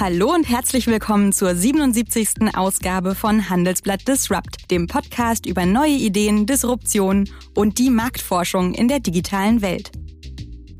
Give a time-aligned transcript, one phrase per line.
[0.00, 2.56] Hallo und herzlich willkommen zur 77.
[2.56, 9.00] Ausgabe von Handelsblatt Disrupt, dem Podcast über neue Ideen, Disruption und die Marktforschung in der
[9.00, 9.90] digitalen Welt.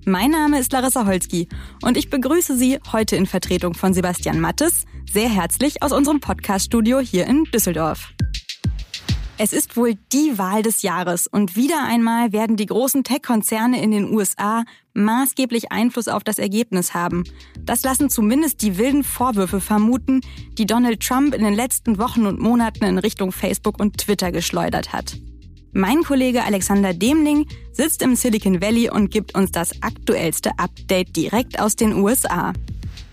[0.06, 1.50] Mein Name ist Larissa Holzki
[1.82, 7.00] und ich begrüße Sie heute in Vertretung von Sebastian Mattes sehr herzlich aus unserem Podcaststudio
[7.00, 8.14] hier in Düsseldorf.
[9.42, 13.90] Es ist wohl die Wahl des Jahres und wieder einmal werden die großen Tech-Konzerne in
[13.90, 17.24] den USA maßgeblich Einfluss auf das Ergebnis haben.
[17.58, 20.20] Das lassen zumindest die wilden Vorwürfe vermuten,
[20.58, 24.92] die Donald Trump in den letzten Wochen und Monaten in Richtung Facebook und Twitter geschleudert
[24.92, 25.16] hat.
[25.72, 31.58] Mein Kollege Alexander Demling sitzt im Silicon Valley und gibt uns das aktuellste Update direkt
[31.58, 32.52] aus den USA.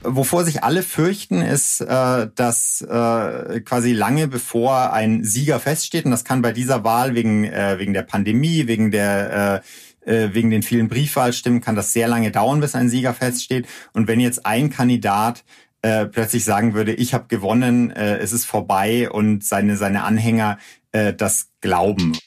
[0.10, 6.12] Wovor sich alle fürchten, ist, äh, dass äh, quasi lange bevor ein Sieger feststeht, und
[6.12, 9.68] das kann bei dieser Wahl wegen, äh, wegen der Pandemie, wegen der äh,
[10.08, 13.68] äh, wegen den vielen Briefwahlstimmen, kann das sehr lange dauern, bis ein Sieger feststeht.
[13.94, 15.44] Und wenn jetzt ein Kandidat
[15.82, 20.58] äh, plötzlich sagen würde, ich habe gewonnen, äh, es ist vorbei und seine, seine Anhänger
[20.92, 22.18] äh, das glauben.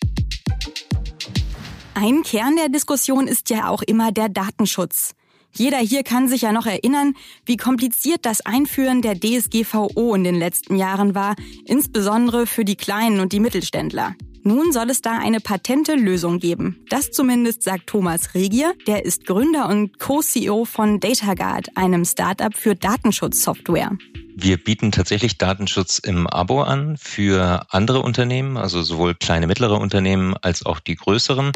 [1.94, 5.14] Ein Kern der Diskussion ist ja auch immer der Datenschutz.
[5.52, 10.36] Jeder hier kann sich ja noch erinnern, wie kompliziert das Einführen der DSGVO in den
[10.36, 11.34] letzten Jahren war,
[11.64, 14.14] insbesondere für die Kleinen und die Mittelständler.
[14.42, 16.82] Nun soll es da eine patente Lösung geben.
[16.88, 22.74] Das zumindest sagt Thomas Regier, der ist Gründer und Co-CEO von DataGuard, einem Startup für
[22.74, 23.98] Datenschutzsoftware.
[24.34, 30.34] Wir bieten tatsächlich Datenschutz im Abo an für andere Unternehmen, also sowohl kleine, mittlere Unternehmen
[30.40, 31.52] als auch die größeren.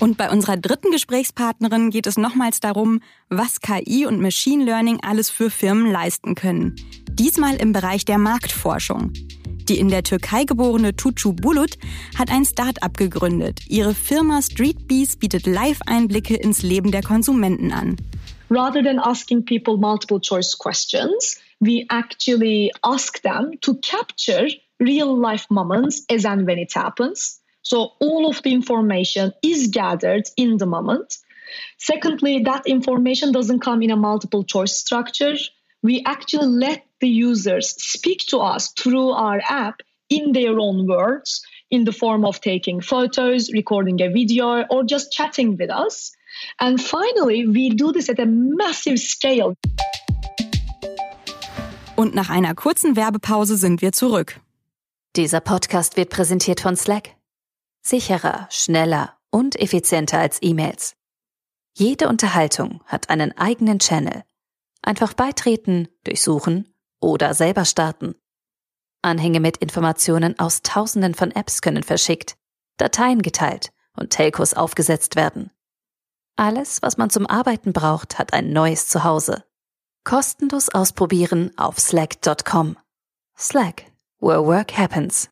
[0.00, 5.28] Und bei unserer dritten Gesprächspartnerin geht es nochmals darum, was KI und Machine Learning alles
[5.28, 6.74] für Firmen leisten können.
[7.10, 9.12] Diesmal im Bereich der Marktforschung.
[9.68, 11.76] Die in der Türkei geborene Tucu Bulut
[12.18, 13.60] hat ein Start-up gegründet.
[13.68, 17.96] Ihre Firma Streetbees bietet Live-Einblicke ins Leben der Konsumenten an.
[18.48, 24.48] Rather than asking people multiple choice questions, we actually ask them to capture
[24.80, 27.39] real life moments as and when it happens.
[27.70, 31.18] So all of the information is gathered in the moment.
[31.78, 35.36] Secondly, that information doesn't come in a multiple choice structure.
[35.80, 41.46] We actually let the users speak to us through our app in their own words,
[41.70, 46.10] in the form of taking photos, recording a video, or just chatting with us.
[46.58, 49.54] And finally, we do this at a massive scale.
[51.94, 54.40] Und nach einer kurzen Werbepause sind wir zurück.
[55.14, 57.19] Dieser Podcast wird präsentiert von Slack.
[57.82, 60.96] Sicherer, schneller und effizienter als E-Mails.
[61.72, 64.24] Jede Unterhaltung hat einen eigenen Channel.
[64.82, 68.14] Einfach beitreten, durchsuchen oder selber starten.
[69.02, 72.36] Anhänge mit Informationen aus Tausenden von Apps können verschickt,
[72.76, 75.50] Dateien geteilt und Telcos aufgesetzt werden.
[76.36, 79.44] Alles, was man zum Arbeiten braucht, hat ein neues Zuhause.
[80.04, 82.76] Kostenlos ausprobieren auf slack.com.
[83.36, 83.84] Slack,
[84.20, 85.28] where work happens.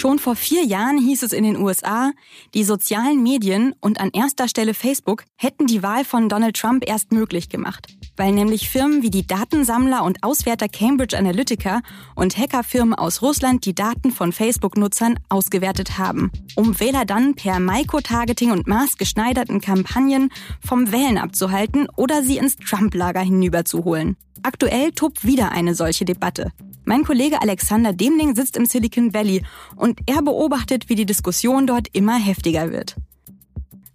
[0.00, 2.12] Schon vor vier Jahren hieß es in den USA,
[2.54, 7.12] die sozialen Medien und an erster Stelle Facebook hätten die Wahl von Donald Trump erst
[7.12, 11.82] möglich gemacht, weil nämlich Firmen wie die Datensammler und Auswerter Cambridge Analytica
[12.14, 18.52] und Hackerfirmen aus Russland die Daten von Facebook-Nutzern ausgewertet haben, um Wähler dann per Microtargeting
[18.52, 20.30] und maßgeschneiderten Kampagnen
[20.66, 24.16] vom Wählen abzuhalten oder sie ins Trump-Lager hinüberzuholen.
[24.42, 26.52] Aktuell tobt wieder eine solche Debatte.
[26.90, 29.44] Mein Kollege Alexander Demling sitzt im Silicon Valley
[29.76, 32.96] und er beobachtet, wie die Diskussion dort immer heftiger wird.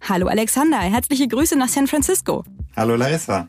[0.00, 2.42] Hallo Alexander, herzliche Grüße nach San Francisco.
[2.74, 3.48] Hallo Larissa.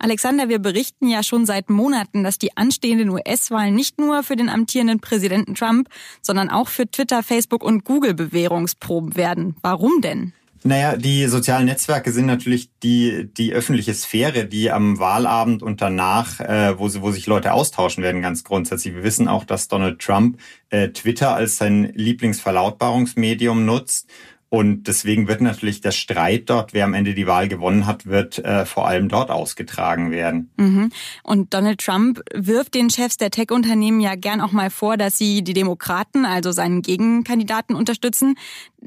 [0.00, 4.48] Alexander, wir berichten ja schon seit Monaten, dass die anstehenden US-Wahlen nicht nur für den
[4.48, 5.88] amtierenden Präsidenten Trump,
[6.20, 9.54] sondern auch für Twitter, Facebook und Google Bewährungsproben werden.
[9.62, 10.32] Warum denn?
[10.62, 16.38] Naja, die sozialen Netzwerke sind natürlich die, die öffentliche Sphäre, die am Wahlabend und danach,
[16.40, 18.94] äh, wo, sie, wo sich Leute austauschen werden, ganz grundsätzlich.
[18.94, 20.38] Wir wissen auch, dass Donald Trump
[20.68, 24.08] äh, Twitter als sein Lieblingsverlautbarungsmedium nutzt.
[24.50, 28.38] Und deswegen wird natürlich der Streit dort, wer am Ende die Wahl gewonnen hat, wird
[28.40, 30.50] äh, vor allem dort ausgetragen werden.
[30.56, 30.90] Mhm.
[31.22, 35.44] Und Donald Trump wirft den Chefs der Tech-Unternehmen ja gern auch mal vor, dass sie
[35.44, 38.34] die Demokraten, also seinen Gegenkandidaten, unterstützen.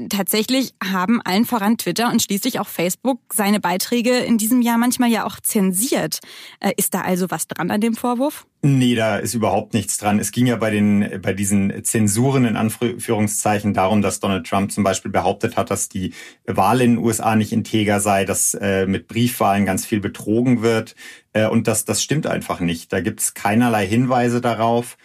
[0.10, 5.10] Tatsächlich haben allen voran Twitter und schließlich auch Facebook seine Beiträge in diesem Jahr manchmal
[5.10, 6.20] ja auch zensiert.
[6.60, 8.46] Äh, ist da also was dran an dem Vorwurf?
[8.66, 10.20] Nee, da ist überhaupt nichts dran.
[10.20, 14.86] Es ging ja bei den, bei diesen Zensuren in Anführungszeichen darum, dass Donald Trump zum
[14.86, 16.14] Beispiel behauptet hat, dass die
[16.46, 20.96] Wahl in den USA nicht integer sei, dass äh, mit Briefwahlen ganz viel betrogen wird.
[21.34, 22.94] Äh, und das, das stimmt einfach nicht.
[22.94, 24.98] Da gibt es keinerlei Hinweise darauf.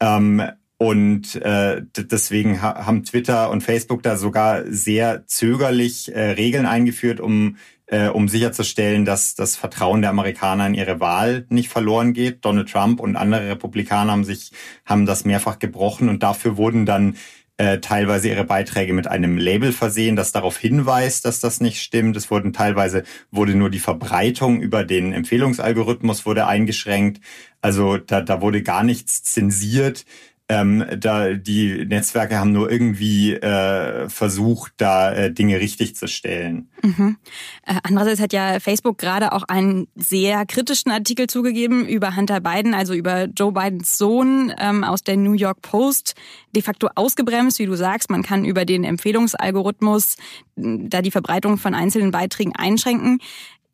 [0.00, 0.42] Ähm,
[0.78, 7.56] und äh, deswegen haben Twitter und Facebook da sogar sehr zögerlich äh, Regeln eingeführt, um
[7.86, 12.44] äh, um sicherzustellen, dass das Vertrauen der Amerikaner in ihre Wahl nicht verloren geht.
[12.44, 14.52] Donald Trump und andere Republikaner haben sich
[14.84, 17.16] haben das mehrfach gebrochen und dafür wurden dann
[17.56, 22.16] äh, teilweise ihre Beiträge mit einem Label versehen, das darauf hinweist, dass das nicht stimmt.
[22.16, 27.20] Es wurden teilweise wurde nur die Verbreitung über den Empfehlungsalgorithmus wurde eingeschränkt.
[27.60, 30.04] Also da, da wurde gar nichts zensiert.
[30.46, 36.68] Ähm, da die Netzwerke haben nur irgendwie äh, versucht, da äh, Dinge richtig zu stellen.
[36.82, 37.16] Mhm.
[37.64, 42.74] Äh, andererseits hat ja Facebook gerade auch einen sehr kritischen Artikel zugegeben über Hunter Biden,
[42.74, 46.14] also über Joe Bidens Sohn ähm, aus der New York Post,
[46.54, 48.10] de facto ausgebremst, wie du sagst.
[48.10, 50.16] Man kann über den Empfehlungsalgorithmus
[50.56, 53.18] da die Verbreitung von einzelnen Beiträgen einschränken.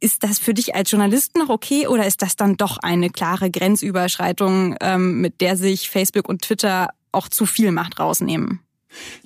[0.00, 3.50] Ist das für dich als Journalist noch okay oder ist das dann doch eine klare
[3.50, 8.60] Grenzüberschreitung, ähm, mit der sich Facebook und Twitter auch zu viel Macht rausnehmen?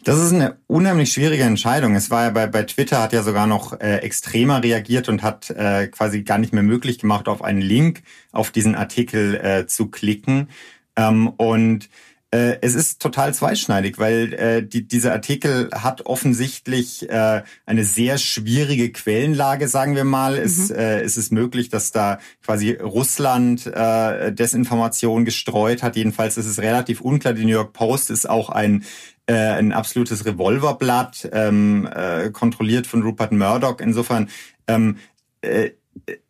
[0.02, 1.94] Das ist eine unheimlich schwierige Entscheidung.
[1.94, 5.48] Es war ja bei, bei Twitter hat ja sogar noch äh, extremer reagiert und hat
[5.50, 9.86] äh, quasi gar nicht mehr möglich gemacht, auf einen Link auf diesen Artikel äh, zu
[9.86, 10.50] klicken.
[10.96, 11.88] Ähm, und
[12.34, 18.18] äh, es ist total zweischneidig, weil äh, die, dieser Artikel hat offensichtlich äh, eine sehr
[18.18, 20.32] schwierige Quellenlage, sagen wir mal.
[20.32, 20.42] Mhm.
[20.42, 25.94] Es, äh, es ist möglich, dass da quasi Russland äh, Desinformation gestreut hat.
[25.94, 27.34] Jedenfalls ist es relativ unklar.
[27.34, 28.84] Die New York Post ist auch ein
[29.26, 33.78] äh, ein absolutes Revolverblatt, ähm, äh, kontrolliert von Rupert Murdoch.
[33.80, 34.28] Insofern
[34.66, 34.96] ähm,
[35.40, 35.70] äh,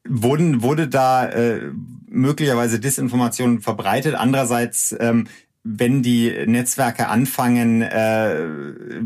[0.06, 1.72] wurden, wurde da äh,
[2.08, 4.14] möglicherweise Desinformation verbreitet.
[4.14, 5.26] Andererseits ähm,
[5.64, 8.36] wenn die Netzwerke anfangen, äh,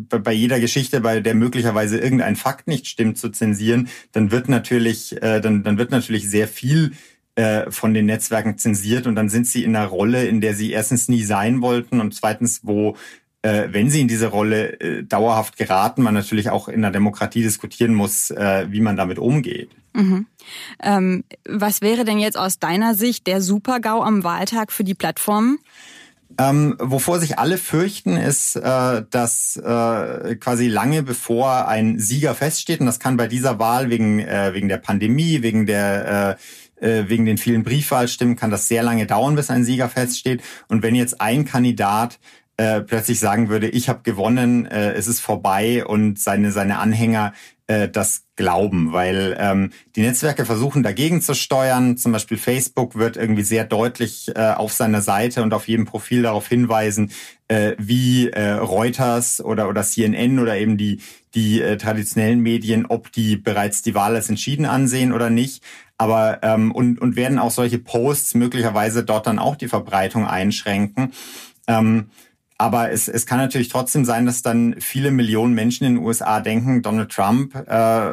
[0.09, 5.23] bei jeder Geschichte, bei der möglicherweise irgendein Fakt nicht stimmt, zu zensieren, dann wird natürlich,
[5.23, 6.93] äh, dann, dann wird natürlich sehr viel
[7.37, 10.73] äh, von den Netzwerken zensiert und dann sind sie in einer Rolle, in der sie
[10.73, 12.97] erstens nie sein wollten und zweitens, wo
[13.43, 17.43] äh, wenn sie in diese Rolle äh, dauerhaft geraten, man natürlich auch in der Demokratie
[17.43, 19.71] diskutieren muss, äh, wie man damit umgeht.
[19.93, 20.27] Mhm.
[20.83, 25.61] Ähm, was wäre denn jetzt aus deiner Sicht der Super-GAU am Wahltag für die Plattformen?
[26.37, 32.81] Ähm, wovor sich alle fürchten, ist, äh, dass äh, quasi lange bevor ein Sieger feststeht,
[32.81, 36.39] und das kann bei dieser Wahl wegen, äh, wegen der Pandemie, wegen der
[36.81, 40.43] äh, äh wegen den vielen Briefwahlstimmen kann das sehr lange dauern, bis ein Sieger feststeht.
[40.69, 42.19] Und wenn jetzt ein Kandidat
[42.59, 47.33] äh, plötzlich sagen würde, ich habe gewonnen, äh, es ist vorbei und seine, seine Anhänger
[47.69, 51.97] äh, das glauben, weil ähm, die Netzwerke versuchen dagegen zu steuern.
[51.97, 56.23] Zum Beispiel Facebook wird irgendwie sehr deutlich äh, auf seiner Seite und auf jedem Profil
[56.23, 57.13] darauf hinweisen,
[57.49, 61.01] äh, wie äh, Reuters oder, oder CNN oder eben die,
[61.35, 65.63] die äh, traditionellen Medien, ob die bereits die Wahl als entschieden ansehen oder nicht.
[65.99, 71.13] Aber ähm, und, und werden auch solche Posts möglicherweise dort dann auch die Verbreitung einschränken.
[71.67, 72.07] Ähm,
[72.59, 76.41] aber es, es kann natürlich trotzdem sein, dass dann viele Millionen Menschen in den USA
[76.41, 78.11] denken, Donald Trump, äh,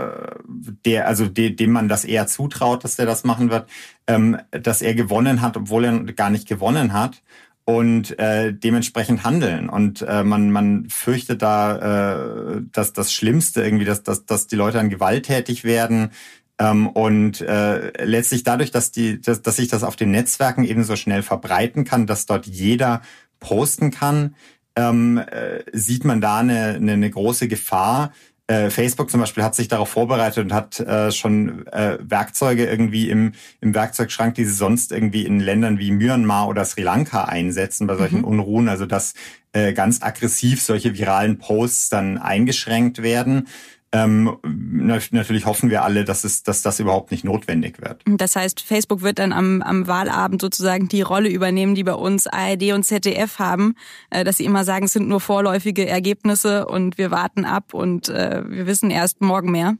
[0.85, 3.67] der, also de, dem man das eher zutraut, dass der das machen wird,
[4.05, 7.23] ähm, dass er gewonnen hat, obwohl er gar nicht gewonnen hat
[7.65, 9.67] und äh, dementsprechend handeln.
[9.67, 14.55] Und äh, man, man fürchtet da äh, dass das Schlimmste irgendwie, dass, dass, dass die
[14.55, 16.11] Leute dann gewalttätig werden.
[16.59, 20.83] Ähm, und äh, letztlich dadurch, dass, die, dass, dass sich das auf den Netzwerken eben
[20.83, 23.01] so schnell verbreiten kann, dass dort jeder
[23.45, 24.35] posten kann,
[24.75, 28.11] ähm, äh, sieht man da eine, eine, eine große Gefahr.
[28.47, 33.09] Äh, Facebook zum Beispiel hat sich darauf vorbereitet und hat äh, schon äh, Werkzeuge irgendwie
[33.09, 37.87] im, im Werkzeugschrank, die sie sonst irgendwie in Ländern wie Myanmar oder Sri Lanka einsetzen
[37.87, 38.25] bei solchen mhm.
[38.25, 38.67] Unruhen.
[38.67, 39.13] Also dass
[39.53, 43.47] äh, ganz aggressiv solche viralen Posts dann eingeschränkt werden.
[43.95, 48.01] Ähm, natürlich hoffen wir alle, dass, es, dass das überhaupt nicht notwendig wird.
[48.05, 52.27] Das heißt, Facebook wird dann am, am Wahlabend sozusagen die Rolle übernehmen, die bei uns
[52.27, 53.75] ARD und ZDF haben,
[54.09, 58.09] äh, dass sie immer sagen, es sind nur vorläufige Ergebnisse und wir warten ab und
[58.09, 59.75] äh, wir wissen erst morgen mehr.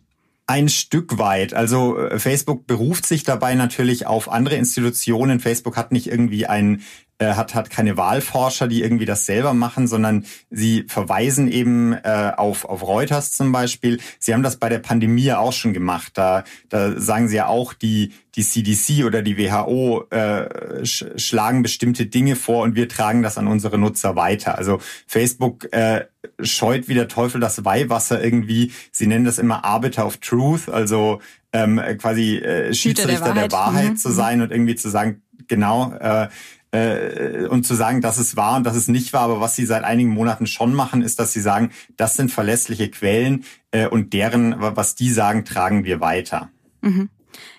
[0.48, 1.54] Ein Stück weit.
[1.54, 5.40] Also äh, Facebook beruft sich dabei natürlich auf andere Institutionen.
[5.40, 6.84] Facebook hat nicht irgendwie ein
[7.18, 12.34] äh, hat, hat keine Wahlforscher, die irgendwie das selber machen, sondern sie verweisen eben äh,
[12.36, 14.00] auf, auf Reuters zum Beispiel.
[14.20, 16.12] Sie haben das bei der Pandemie auch schon gemacht.
[16.16, 21.64] Da, da sagen sie ja auch, die, die CDC oder die WHO äh, sch schlagen
[21.64, 24.58] bestimmte Dinge vor und wir tragen das an unsere Nutzer weiter.
[24.58, 26.08] Also Facebook äh,
[26.42, 28.74] scheut wie der Teufel das Weihwasser irgendwie.
[28.92, 31.22] Sie nennen das immer Arbiter of Truth, also
[31.54, 33.98] ähm, quasi äh, Schiedsrichter der Wahrheit, der Wahrheit mhm.
[33.98, 36.28] zu sein und irgendwie zu sagen, genau, äh,
[36.76, 39.22] äh, und zu sagen, dass es war und dass es nicht war.
[39.22, 42.90] Aber was sie seit einigen Monaten schon machen, ist, dass sie sagen, das sind verlässliche
[42.90, 46.50] Quellen äh, und deren, was die sagen, tragen wir weiter.
[46.82, 47.10] Mhm.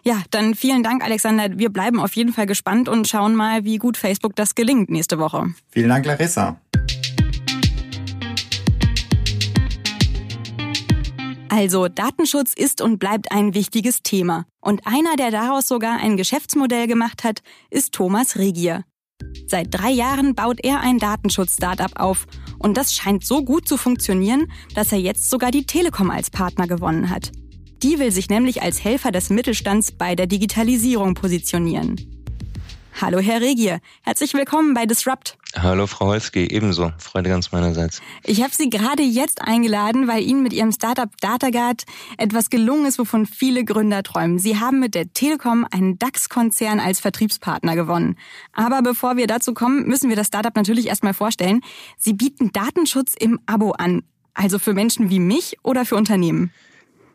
[0.02, 1.58] Ja, dann vielen Dank, Alexander.
[1.58, 5.18] Wir bleiben auf jeden Fall gespannt und schauen mal, wie gut Facebook das gelingt nächste
[5.18, 5.52] Woche.
[5.70, 6.60] Vielen Dank, Larissa.
[11.48, 14.44] Also Datenschutz ist und bleibt ein wichtiges Thema.
[14.60, 18.84] Und einer, der daraus sogar ein Geschäftsmodell gemacht hat, ist Thomas Regier.
[19.46, 22.26] Seit drei Jahren baut er ein Datenschutz-Startup auf.
[22.58, 26.66] Und das scheint so gut zu funktionieren, dass er jetzt sogar die Telekom als Partner
[26.66, 27.30] gewonnen hat.
[27.82, 32.15] Die will sich nämlich als Helfer des Mittelstands bei der Digitalisierung positionieren.
[32.98, 33.80] Hallo, Herr Regier.
[34.04, 35.36] Herzlich willkommen bei Disrupt.
[35.54, 36.46] Hallo, Frau Holski.
[36.46, 36.92] Ebenso.
[36.96, 38.00] Freude ganz meinerseits.
[38.24, 41.84] Ich habe Sie gerade jetzt eingeladen, weil Ihnen mit Ihrem Startup DataGuard
[42.16, 44.38] etwas gelungen ist, wovon viele Gründer träumen.
[44.38, 48.16] Sie haben mit der Telekom einen DAX-Konzern als Vertriebspartner gewonnen.
[48.54, 51.60] Aber bevor wir dazu kommen, müssen wir das Startup natürlich erstmal vorstellen.
[51.98, 54.04] Sie bieten Datenschutz im Abo an.
[54.32, 56.50] Also für Menschen wie mich oder für Unternehmen?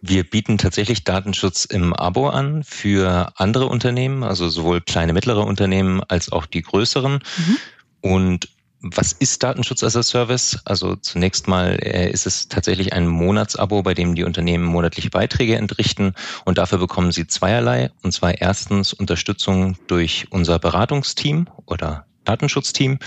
[0.02, 6.02] Wir bieten tatsächlich Datenschutz im Abo an für andere Unternehmen, also sowohl kleine, mittlere Unternehmen
[6.08, 7.14] als auch die größeren.
[7.14, 7.58] Mhm.
[8.02, 8.50] Und
[8.82, 10.60] was ist Datenschutz as a Service?
[10.66, 15.56] Also zunächst mal äh, ist es tatsächlich ein Monatsabo, bei dem die Unternehmen monatliche Beiträge
[15.56, 16.14] entrichten
[16.46, 17.92] und dafür bekommen sie zweierlei.
[18.02, 22.98] Und zwar erstens Unterstützung durch unser Beratungsteam oder Datenschutzteam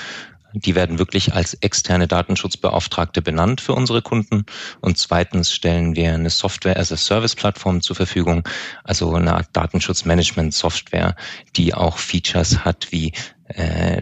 [0.54, 4.46] die werden wirklich als externe Datenschutzbeauftragte benannt für unsere Kunden.
[4.80, 8.48] Und zweitens stellen wir eine Software as a Service Plattform zur Verfügung,
[8.84, 11.16] also eine Art Datenschutzmanagement Software,
[11.56, 13.12] die auch Features hat wie
[13.48, 14.00] äh,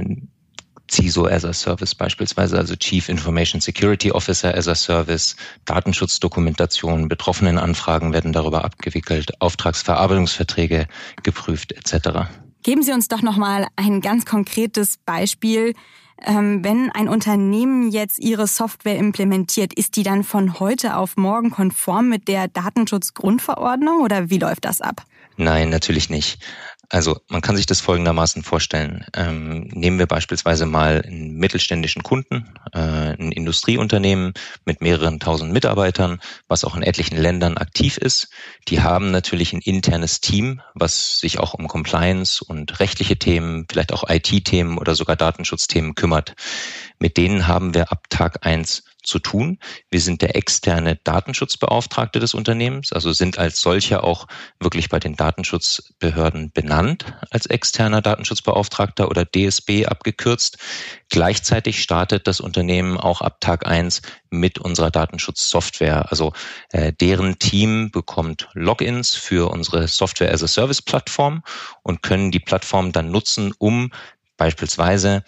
[0.90, 7.56] CISO as a Service beispielsweise, also Chief Information Security Officer as a Service, Datenschutzdokumentation, betroffenen
[7.56, 10.86] Anfragen werden darüber abgewickelt, Auftragsverarbeitungsverträge
[11.22, 12.28] geprüft etc.
[12.62, 15.74] Geben Sie uns doch noch mal ein ganz konkretes Beispiel,
[16.26, 22.08] wenn ein Unternehmen jetzt ihre Software implementiert, ist die dann von heute auf morgen konform
[22.08, 25.04] mit der Datenschutzgrundverordnung oder wie läuft das ab?
[25.36, 26.38] Nein, natürlich nicht.
[26.92, 29.06] Also man kann sich das folgendermaßen vorstellen.
[29.14, 34.34] Ähm, nehmen wir beispielsweise mal einen mittelständischen Kunden, äh, ein Industrieunternehmen
[34.66, 38.28] mit mehreren tausend Mitarbeitern, was auch in etlichen Ländern aktiv ist.
[38.68, 43.94] Die haben natürlich ein internes Team, was sich auch um Compliance und rechtliche Themen, vielleicht
[43.94, 46.34] auch IT-Themen oder sogar Datenschutzthemen kümmert.
[46.98, 49.58] Mit denen haben wir ab Tag eins zu tun.
[49.90, 54.26] Wir sind der externe Datenschutzbeauftragte des Unternehmens, also sind als solcher auch
[54.60, 60.58] wirklich bei den Datenschutzbehörden benannt als externer Datenschutzbeauftragter oder DSB abgekürzt.
[61.10, 66.10] Gleichzeitig startet das Unternehmen auch ab Tag eins mit unserer Datenschutzsoftware.
[66.10, 66.32] Also
[66.70, 71.42] äh, deren Team bekommt Logins für unsere Software as a Service Plattform
[71.82, 73.90] und können die Plattform dann nutzen, um
[74.36, 75.22] beispielsweise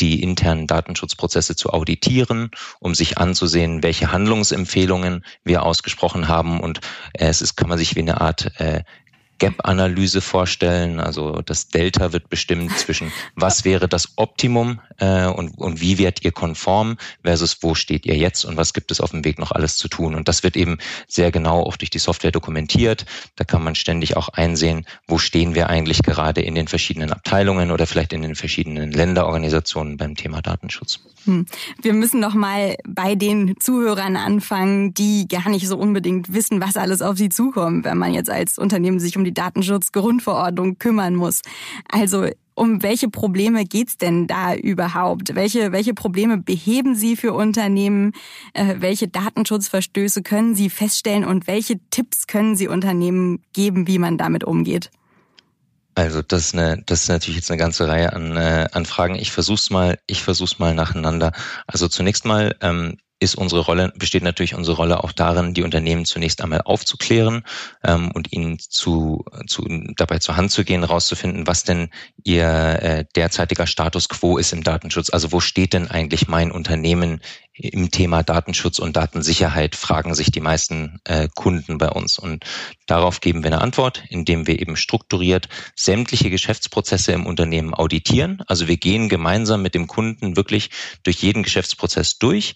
[0.00, 6.60] die internen Datenschutzprozesse zu auditieren, um sich anzusehen, welche Handlungsempfehlungen wir ausgesprochen haben.
[6.60, 6.80] Und
[7.14, 8.82] äh, es ist, kann man sich wie eine Art äh,
[9.38, 11.00] Gap-Analyse vorstellen.
[11.00, 16.24] Also das Delta wird bestimmt zwischen was wäre das Optimum äh, und, und wie werdet
[16.24, 19.52] ihr konform versus wo steht ihr jetzt und was gibt es auf dem Weg noch
[19.52, 20.14] alles zu tun.
[20.14, 23.06] Und das wird eben sehr genau auch durch die Software dokumentiert.
[23.36, 27.70] Da kann man ständig auch einsehen, wo stehen wir eigentlich gerade in den verschiedenen Abteilungen
[27.70, 31.00] oder vielleicht in den verschiedenen Länderorganisationen beim Thema Datenschutz.
[31.26, 31.44] Hm.
[31.82, 36.76] Wir müssen noch mal bei den Zuhörern anfangen, die gar nicht so unbedingt wissen, was
[36.76, 41.42] alles auf sie zukommt, wenn man jetzt als Unternehmen sich um die Datenschutzgrundverordnung kümmern muss.
[41.90, 45.34] Also um welche Probleme geht's denn da überhaupt?
[45.34, 48.12] Welche, welche Probleme beheben Sie für Unternehmen?
[48.54, 54.16] Äh, welche Datenschutzverstöße können Sie feststellen und welche Tipps können Sie Unternehmen geben, wie man
[54.16, 54.90] damit umgeht?
[55.96, 59.14] Also das ist, eine, das ist natürlich jetzt eine ganze Reihe an, äh, an Fragen.
[59.14, 61.32] Ich versuch's mal, ich versuch's mal nacheinander.
[61.66, 66.04] Also zunächst mal ähm, ist unsere Rolle, besteht natürlich unsere Rolle auch darin, die Unternehmen
[66.04, 67.44] zunächst einmal aufzuklären
[67.82, 71.88] ähm, und ihnen zu, zu, dabei zur Hand zu gehen, rauszufinden, was denn
[72.24, 75.08] ihr äh, derzeitiger Status quo ist im Datenschutz.
[75.08, 77.22] Also wo steht denn eigentlich mein Unternehmen
[77.58, 82.18] im Thema Datenschutz und Datensicherheit, fragen sich die meisten äh, Kunden bei uns.
[82.18, 82.44] Und
[82.86, 88.42] darauf geben wir eine Antwort, indem wir eben strukturiert sämtliche Geschäftsprozesse im Unternehmen auditieren.
[88.46, 90.70] Also wir gehen gemeinsam mit dem Kunden wirklich
[91.02, 92.54] durch jeden Geschäftsprozess durch,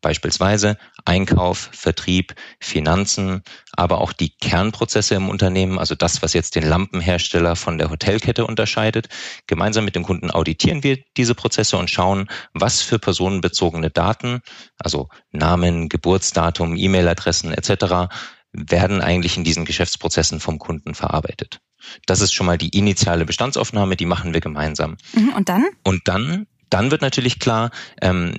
[0.00, 3.42] Beispielsweise Einkauf, Vertrieb, Finanzen,
[3.72, 8.46] aber auch die Kernprozesse im Unternehmen, also das, was jetzt den Lampenhersteller von der Hotelkette
[8.46, 9.08] unterscheidet.
[9.46, 14.40] Gemeinsam mit dem Kunden auditieren wir diese Prozesse und schauen, was für personenbezogene Daten,
[14.78, 18.08] also Namen, Geburtsdatum, E-Mail-Adressen etc.,
[18.52, 21.60] werden eigentlich in diesen Geschäftsprozessen vom Kunden verarbeitet.
[22.06, 24.96] Das ist schon mal die initiale Bestandsaufnahme, die machen wir gemeinsam.
[25.12, 25.66] Mhm, und dann?
[25.84, 28.34] Und dann, dann wird natürlich klar, ähm,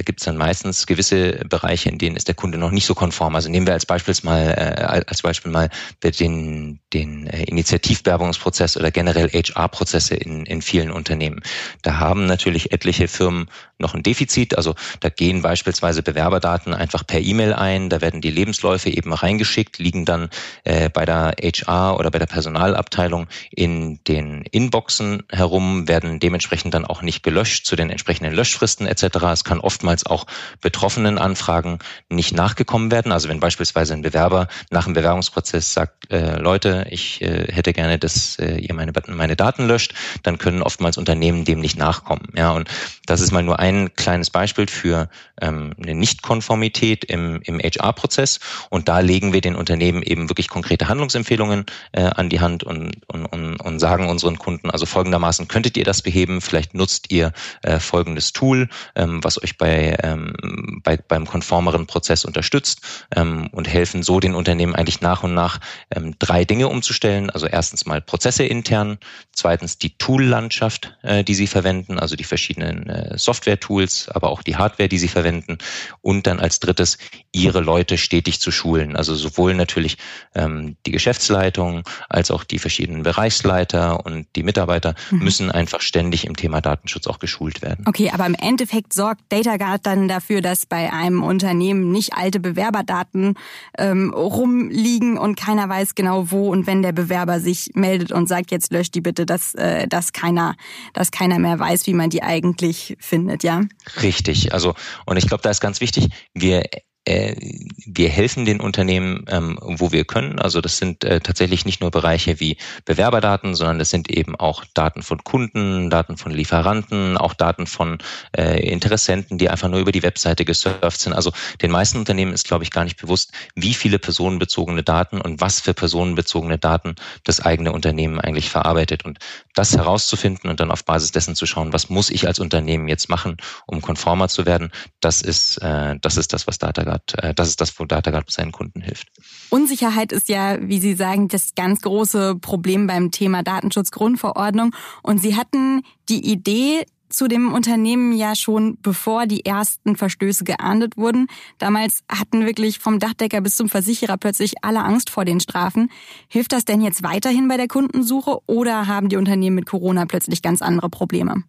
[0.00, 2.94] da gibt es dann meistens gewisse Bereiche, in denen ist der Kunde noch nicht so
[2.94, 3.34] konform.
[3.34, 5.68] Also nehmen wir als Beispiel mal, äh, als Beispiel mal
[6.02, 11.42] den, den äh, Initiativwerbungsprozess oder generell HR-Prozesse in, in vielen Unternehmen.
[11.82, 14.56] Da haben natürlich etliche Firmen noch ein Defizit.
[14.56, 19.78] Also da gehen beispielsweise Bewerberdaten einfach per E-Mail ein, da werden die Lebensläufe eben reingeschickt,
[19.78, 20.30] liegen dann
[20.64, 26.86] äh, bei der HR oder bei der Personalabteilung in den Inboxen herum, werden dementsprechend dann
[26.86, 29.02] auch nicht gelöscht zu den entsprechenden Löschfristen etc.
[29.32, 30.26] Es kann oftmals auch
[30.60, 31.78] betroffenen Anfragen
[32.08, 33.12] nicht nachgekommen werden.
[33.12, 37.98] Also wenn beispielsweise ein Bewerber nach dem Bewerbungsprozess sagt, äh, Leute, ich äh, hätte gerne,
[37.98, 42.28] dass äh, ihr meine, meine Daten löscht, dann können oftmals Unternehmen dem nicht nachkommen.
[42.36, 42.68] Ja, und
[43.06, 45.08] das ist mal nur ein kleines Beispiel für
[45.40, 48.40] ähm, eine Nichtkonformität im, im HR-Prozess.
[48.70, 52.96] Und da legen wir den Unternehmen eben wirklich konkrete Handlungsempfehlungen äh, an die Hand und,
[53.08, 57.32] und, und, und sagen unseren Kunden, also folgendermaßen könntet ihr das beheben, vielleicht nutzt ihr
[57.62, 62.80] äh, folgendes Tool, ähm, was euch bei, ähm, bei, beim konformeren Prozess unterstützt
[63.14, 65.60] ähm, und helfen so den Unternehmen eigentlich nach und nach
[65.94, 67.30] ähm, drei Dinge umzustellen.
[67.30, 68.98] Also erstens mal Prozesse intern,
[69.32, 74.56] zweitens die Tool-Landschaft, äh, die sie verwenden, also die verschiedenen äh, Software-Tools, aber auch die
[74.56, 75.58] Hardware, die sie verwenden
[76.00, 76.98] und dann als drittes
[77.32, 78.96] ihre Leute stetig zu schulen.
[78.96, 79.98] Also sowohl natürlich
[80.34, 85.18] ähm, die Geschäftsleitung als auch die verschiedenen Bereichsleiter und die Mitarbeiter mhm.
[85.24, 87.84] müssen einfach ständig im Thema Datenschutz auch geschult werden.
[87.86, 89.22] Okay, aber im Endeffekt sorgt
[89.60, 93.34] DataGuard dann dafür, dass bei einem Unternehmen nicht alte Bewerberdaten
[93.78, 98.50] ähm, rumliegen und keiner weiß genau wo und wenn der Bewerber sich meldet und sagt,
[98.50, 100.56] jetzt löscht die bitte, dass, äh, dass keiner,
[100.92, 103.62] dass keiner mehr weiß, wie man die eigentlich findet, ja?
[104.02, 104.52] Richtig.
[104.52, 104.74] Also,
[105.06, 106.62] und ich glaube, da ist ganz wichtig, wir
[107.06, 110.38] wir helfen den Unternehmen, ähm, wo wir können.
[110.38, 114.64] Also das sind äh, tatsächlich nicht nur Bereiche wie Bewerberdaten, sondern das sind eben auch
[114.74, 117.98] Daten von Kunden, Daten von Lieferanten, auch Daten von
[118.36, 121.14] äh, Interessenten, die einfach nur über die Webseite gesurft sind.
[121.14, 125.40] Also den meisten Unternehmen ist, glaube ich, gar nicht bewusst, wie viele personenbezogene Daten und
[125.40, 129.06] was für personenbezogene Daten das eigene Unternehmen eigentlich verarbeitet.
[129.06, 129.18] Und
[129.54, 133.08] das herauszufinden und dann auf Basis dessen zu schauen, was muss ich als Unternehmen jetzt
[133.08, 136.58] machen, um konformer zu werden, das ist, äh, das ist das, was
[136.90, 137.22] DataGuard.
[137.22, 139.08] Äh, das ist das, wo DataGuard seinen Kunden hilft.
[139.50, 144.74] Unsicherheit ist ja, wie Sie sagen, das ganz große Problem beim Thema Datenschutzgrundverordnung.
[145.02, 150.96] Und Sie hatten die Idee, zu dem Unternehmen ja schon bevor die ersten Verstöße geahndet
[150.96, 151.26] wurden.
[151.58, 155.90] Damals hatten wirklich vom Dachdecker bis zum Versicherer plötzlich alle Angst vor den Strafen.
[156.28, 160.40] Hilft das denn jetzt weiterhin bei der Kundensuche oder haben die Unternehmen mit Corona plötzlich
[160.40, 161.42] ganz andere Probleme?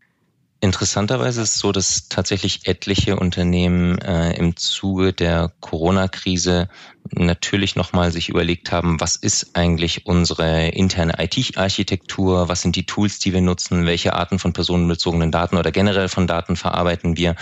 [0.63, 6.69] Interessanterweise ist es so, dass tatsächlich etliche Unternehmen äh, im Zuge der Corona-Krise
[7.13, 13.17] natürlich nochmal sich überlegt haben, was ist eigentlich unsere interne IT-Architektur, was sind die Tools,
[13.17, 17.35] die wir nutzen, welche Arten von personenbezogenen Daten oder generell von Daten verarbeiten wir.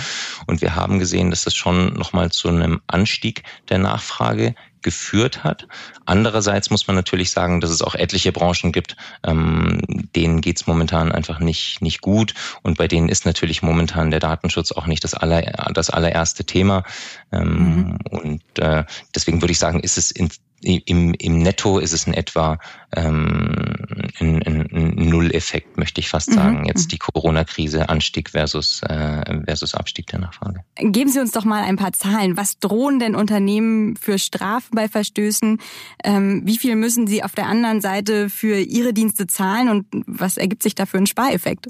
[0.47, 5.67] Und wir haben gesehen, dass das schon nochmal zu einem Anstieg der Nachfrage geführt hat.
[6.05, 9.81] Andererseits muss man natürlich sagen, dass es auch etliche Branchen gibt, ähm,
[10.15, 12.33] denen geht's momentan einfach nicht, nicht gut.
[12.63, 15.41] Und bei denen ist natürlich momentan der Datenschutz auch nicht das, aller,
[15.73, 16.83] das allererste Thema.
[17.31, 17.97] Ähm, mhm.
[18.09, 20.29] Und äh, deswegen würde ich sagen, ist es in,
[20.61, 22.59] im, im Netto ist es in etwa
[22.95, 23.53] ähm,
[24.19, 26.33] ein, ein, Null-Effekt, möchte ich fast mhm.
[26.33, 26.65] sagen.
[26.65, 26.89] Jetzt mhm.
[26.89, 30.63] die Corona-Krise, Anstieg versus, äh, versus Abstieg der Nachfrage.
[30.75, 32.37] Geben Sie uns doch mal ein paar Zahlen.
[32.37, 35.59] Was drohen denn Unternehmen für Strafen bei Verstößen?
[36.03, 40.37] Ähm, wie viel müssen sie auf der anderen Seite für ihre Dienste zahlen und was
[40.37, 41.67] ergibt sich da für ein Spareffekt?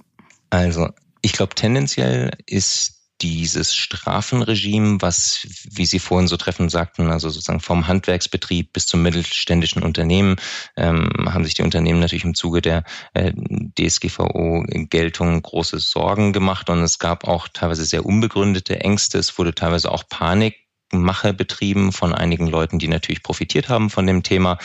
[0.49, 0.89] Also
[1.21, 7.60] ich glaube, tendenziell ist dieses Strafenregime, was, wie Sie vorhin so treffend sagten, also sozusagen
[7.60, 10.38] vom Handwerksbetrieb bis zum mittelständischen Unternehmen,
[10.77, 13.34] ähm, haben sich die Unternehmen natürlich im Zuge der äh,
[13.77, 19.17] DSGVO-Geltung große Sorgen gemacht und es gab auch teilweise sehr unbegründete Ängste.
[19.17, 20.55] Es wurde teilweise auch Panik
[20.91, 24.58] Mache betrieben von einigen Leuten, die natürlich profitiert haben von dem Thema.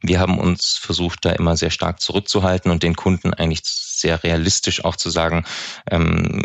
[0.00, 3.62] Wir haben uns versucht, da immer sehr stark zurückzuhalten und den Kunden eigentlich
[4.00, 5.44] sehr realistisch auch zu sagen,
[5.90, 6.42] ähm,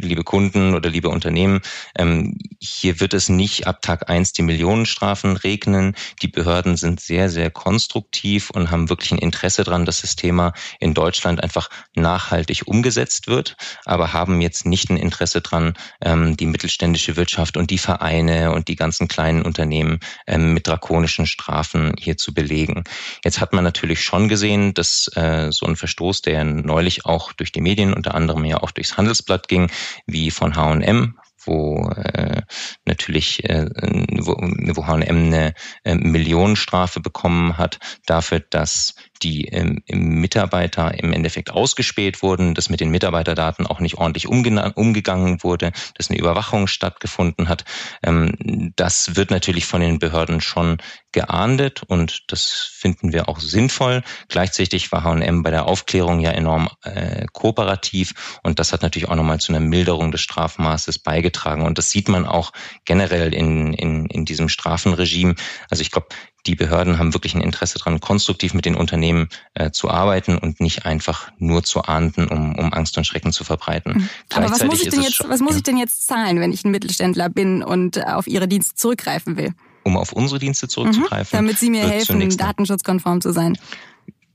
[0.00, 1.60] liebe Kunden oder liebe Unternehmen,
[1.96, 5.94] ähm, hier wird es nicht ab Tag eins die Millionenstrafen regnen.
[6.22, 10.52] Die Behörden sind sehr, sehr konstruktiv und haben wirklich ein Interesse daran, dass das Thema
[10.80, 16.46] in Deutschland einfach nachhaltig umgesetzt wird, aber haben jetzt nicht ein Interesse daran, ähm, die
[16.46, 22.16] mittelständische Wirtschaft und die Vereine und die ganzen kleinen Unternehmen ähm, mit drakonischen Strafen hier
[22.16, 22.84] zu belegen.
[23.24, 26.44] Jetzt hat man natürlich schon gesehen, dass äh, so ein Verstoß, der
[26.74, 29.70] neulich auch durch die Medien, unter anderem ja auch durchs Handelsblatt ging,
[30.06, 32.42] wie von H&M, wo äh,
[32.84, 33.66] natürlich äh,
[34.10, 41.50] wo, wo H&M eine äh, Millionenstrafe bekommen hat dafür, dass die ähm, Mitarbeiter im Endeffekt
[41.50, 47.48] ausgespäht wurden, dass mit den Mitarbeiterdaten auch nicht ordentlich umgegangen wurde, dass eine Überwachung stattgefunden
[47.48, 47.64] hat.
[48.02, 50.76] Ähm, das wird natürlich von den Behörden schon
[51.12, 54.02] geahndet und das finden wir auch sinnvoll.
[54.28, 59.14] Gleichzeitig war H&M bei der Aufklärung ja enorm äh, kooperativ und das hat natürlich auch
[59.14, 62.52] nochmal zu einer Milderung des Strafmaßes beigetragen und das sieht man auch
[62.84, 65.36] generell in, in, in diesem Strafenregime.
[65.70, 66.08] Also ich glaube,
[66.46, 70.60] die Behörden haben wirklich ein Interesse daran, konstruktiv mit den Unternehmen äh, zu arbeiten und
[70.60, 73.92] nicht einfach nur zu ahnden, um, um Angst und Schrecken zu verbreiten.
[73.94, 74.08] Mhm.
[74.34, 75.56] Aber was muss ich denn jetzt, schon, was muss ja.
[75.58, 79.54] ich denn jetzt zahlen, wenn ich ein Mittelständler bin und auf Ihre Dienste zurückgreifen will?
[79.84, 81.38] um auf unsere Dienste zurückzugreifen.
[81.38, 83.58] Mhm, damit Sie mir helfen, datenschutzkonform zu sein.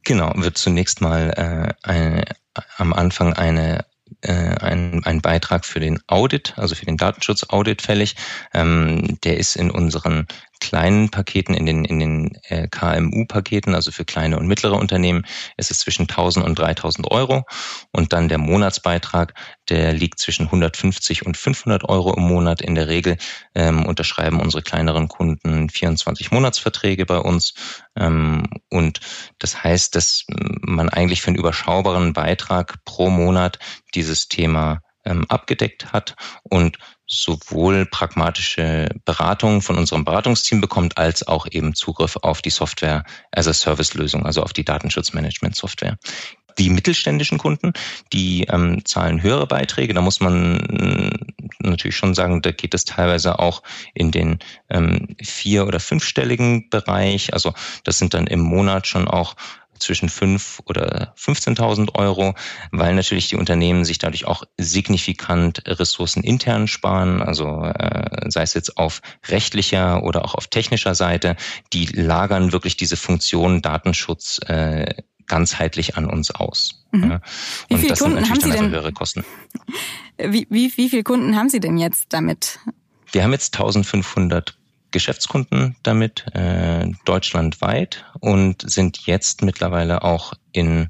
[0.04, 2.24] Genau, wird zunächst mal äh, eine,
[2.78, 3.86] am Anfang eine
[4.22, 8.15] äh, ein, ein Beitrag für den Audit, also für den Datenschutz-Audit fällig.
[8.54, 10.28] Ähm, der ist in unseren
[10.60, 15.26] kleinen Paketen, in den, in den äh, KMU-Paketen, also für kleine und mittlere Unternehmen,
[15.58, 17.43] ist es zwischen 1000 und 3000 Euro.
[17.91, 19.34] Und dann der Monatsbeitrag,
[19.69, 22.62] der liegt zwischen 150 und 500 Euro im Monat.
[22.62, 23.17] In der Regel
[23.56, 27.54] ähm, unterschreiben unsere kleineren Kunden 24 Monatsverträge bei uns.
[27.95, 29.00] Ähm, und
[29.39, 33.60] das heißt, dass man eigentlich für einen überschaubaren Beitrag pro Monat
[33.95, 36.78] dieses Thema ähm, abgedeckt hat und
[37.10, 43.48] sowohl pragmatische Beratung von unserem Beratungsteam bekommt, als auch eben Zugriff auf die Software as
[43.48, 45.98] a Service Lösung, also auf die Datenschutzmanagement Software.
[46.60, 47.74] Die mittelständischen Kunden,
[48.13, 49.93] die ähm, zahlen höhere Beiträge.
[49.93, 51.26] Da muss man
[51.60, 57.34] natürlich schon sagen, da geht es teilweise auch in den ähm, vier- oder fünfstelligen Bereich.
[57.34, 57.54] Also
[57.86, 59.36] das sind dann im Monat schon auch
[59.80, 62.36] zwischen 5 oder 15.000 Euro,
[62.72, 68.54] weil natürlich die Unternehmen sich dadurch auch signifikant Ressourcen intern sparen, also äh, sei es
[68.54, 71.36] jetzt auf rechtlicher oder auch auf technischer Seite,
[71.74, 74.94] die lagern wirklich diese Funktion Datenschutz äh,
[75.30, 76.84] ganzheitlich an uns aus.
[76.92, 77.12] Mhm.
[77.12, 77.22] Ja.
[77.70, 78.72] Wie viele Kunden haben Sie also denn?
[78.72, 79.24] höhere Kosten.
[80.18, 82.60] Wie, wie, wie viele Kunden haben Sie denn jetzt damit?
[83.12, 84.59] Wir haben jetzt 1500
[84.91, 90.89] Geschäftskunden damit äh, deutschlandweit und sind jetzt mittlerweile auch in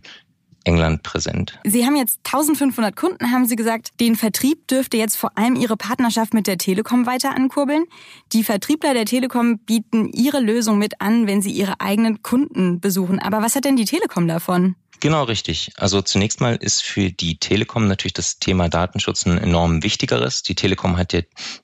[0.63, 1.59] England präsent.
[1.63, 3.89] Sie haben jetzt 1500 Kunden, haben Sie gesagt.
[3.99, 7.85] Den Vertrieb dürfte jetzt vor allem Ihre Partnerschaft mit der Telekom weiter ankurbeln.
[8.33, 13.19] Die Vertriebler der Telekom bieten ihre Lösung mit an, wenn sie ihre eigenen Kunden besuchen.
[13.19, 14.75] Aber was hat denn die Telekom davon?
[14.99, 15.71] Genau richtig.
[15.77, 20.43] Also zunächst mal ist für die Telekom natürlich das Thema Datenschutz ein enorm wichtigeres.
[20.43, 21.21] Die Telekom hat ja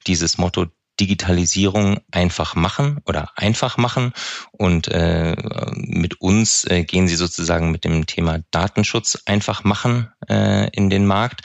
[0.07, 0.67] dieses Motto
[0.99, 4.13] Digitalisierung einfach machen oder einfach machen.
[4.51, 5.35] Und äh,
[5.75, 11.05] mit uns äh, gehen sie sozusagen mit dem Thema Datenschutz einfach machen äh, in den
[11.05, 11.41] Markt.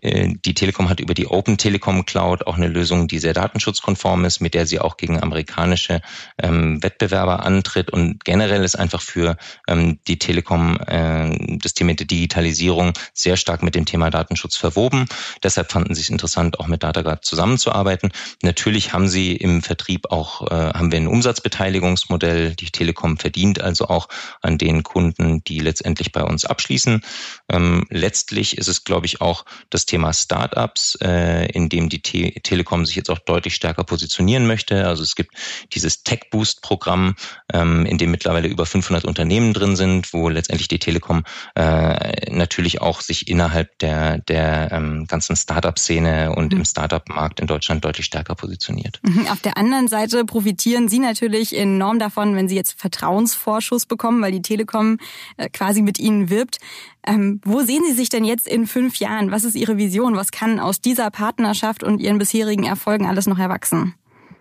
[0.00, 4.24] Äh, die Telekom hat über die Open Telekom Cloud auch eine Lösung, die sehr datenschutzkonform
[4.24, 6.00] ist, mit der sie auch gegen amerikanische
[6.42, 7.90] ähm, Wettbewerber antritt.
[7.90, 9.36] Und generell ist einfach für
[9.68, 15.06] ähm, die Telekom äh, das Thema der Digitalisierung sehr stark mit dem Thema Datenschutz verwoben.
[15.42, 18.12] Deshalb fanden sie es interessant, auch mit DataGuard zusammenzuarbeiten.
[18.42, 22.54] Natürlich haben sie im Vertrieb auch, äh, haben wir ein Umsatzbeteiligungsmodell.
[22.54, 24.08] Die Telekom verdient also auch
[24.42, 27.02] an den Kunden, die letztendlich bei uns abschließen.
[27.50, 32.30] Ähm, letztlich ist es, glaube ich, auch das Thema Startups, äh, in dem die Te
[32.42, 34.86] Telekom sich jetzt auch deutlich stärker positionieren möchte.
[34.86, 35.34] Also es gibt
[35.72, 37.16] dieses Tech Boost Programm,
[37.52, 41.24] ähm, in dem mittlerweile über 500 Unternehmen drin sind, wo letztendlich die Telekom
[41.56, 46.60] äh, natürlich auch sich innerhalb der der ähm, ganzen Startup-Szene und mhm.
[46.60, 49.00] im Startup-Markt in Deutschland deutlich stärker positioniert.
[49.02, 49.26] Mhm.
[49.26, 54.30] Auf der anderen Seite profitieren Sie natürlich enorm davon, wenn Sie jetzt Vertrauensvorschuss bekommen, weil
[54.30, 54.98] die Telekom
[55.36, 56.60] äh, quasi mit Ihnen wirbt.
[57.06, 59.30] Ähm, wo sehen Sie sich denn jetzt in fünf Jahren?
[59.30, 60.16] Was ist Ihre Vision?
[60.16, 63.94] Was kann aus dieser Partnerschaft und Ihren bisherigen Erfolgen alles noch erwachsen?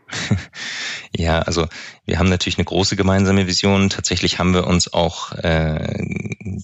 [1.17, 1.67] Ja, also
[2.05, 3.89] wir haben natürlich eine große gemeinsame Vision.
[3.89, 6.05] Tatsächlich haben wir uns auch äh,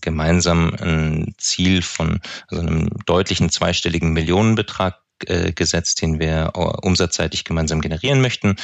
[0.02, 7.82] gemeinsam ein Ziel von also einem deutlichen zweistelligen Millionenbetrag äh, gesetzt, den wir umsatzseitig gemeinsam
[7.82, 8.56] generieren möchten.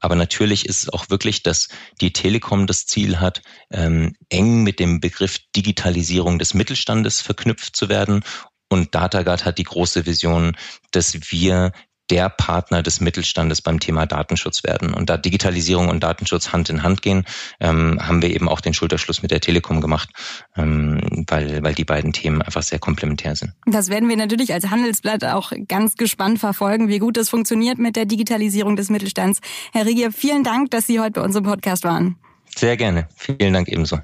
[0.00, 1.68] Aber natürlich ist es auch wirklich, dass
[2.00, 7.88] die Telekom das Ziel hat, ähm, eng mit dem Begriff Digitalisierung des Mittelstandes verknüpft zu
[7.88, 8.24] werden.
[8.68, 10.56] Und DataGuard hat die große Vision,
[10.92, 11.72] dass wir
[12.10, 14.92] der Partner des Mittelstandes beim Thema Datenschutz werden.
[14.92, 17.24] Und da Digitalisierung und Datenschutz Hand in Hand gehen,
[17.60, 20.10] ähm, haben wir eben auch den Schulterschluss mit der Telekom gemacht,
[20.56, 23.52] ähm, weil, weil die beiden Themen einfach sehr komplementär sind.
[23.66, 27.96] Das werden wir natürlich als Handelsblatt auch ganz gespannt verfolgen, wie gut es funktioniert mit
[27.96, 29.40] der Digitalisierung des Mittelstands.
[29.72, 32.16] Herr Regier, vielen Dank, dass Sie heute bei uns im Podcast waren.
[32.56, 33.08] Sehr gerne.
[33.16, 33.98] Vielen Dank ebenso.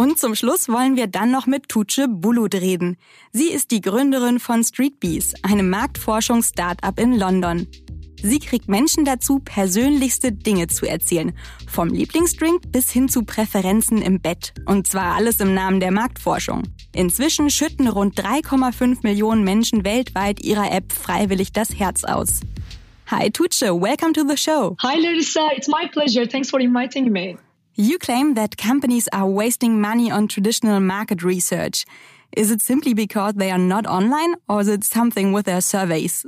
[0.00, 2.96] Und zum Schluss wollen wir dann noch mit Tuce Bulut reden.
[3.32, 7.68] Sie ist die Gründerin von Streetbees, einem Marktforschungs-Startup in London.
[8.22, 11.34] Sie kriegt Menschen dazu, persönlichste Dinge zu erzählen.
[11.68, 14.54] Vom Lieblingsdrink bis hin zu Präferenzen im Bett.
[14.64, 16.62] Und zwar alles im Namen der Marktforschung.
[16.94, 22.40] Inzwischen schütten rund 3,5 Millionen Menschen weltweit ihrer App freiwillig das Herz aus.
[23.08, 24.78] Hi Tuce, welcome to the show.
[24.82, 26.26] Hi Larissa, it's my pleasure.
[26.26, 27.36] Thanks for inviting me.
[27.74, 31.86] You claim that companies are wasting money on traditional market research.
[32.36, 36.26] Is it simply because they are not online or is it something with their surveys?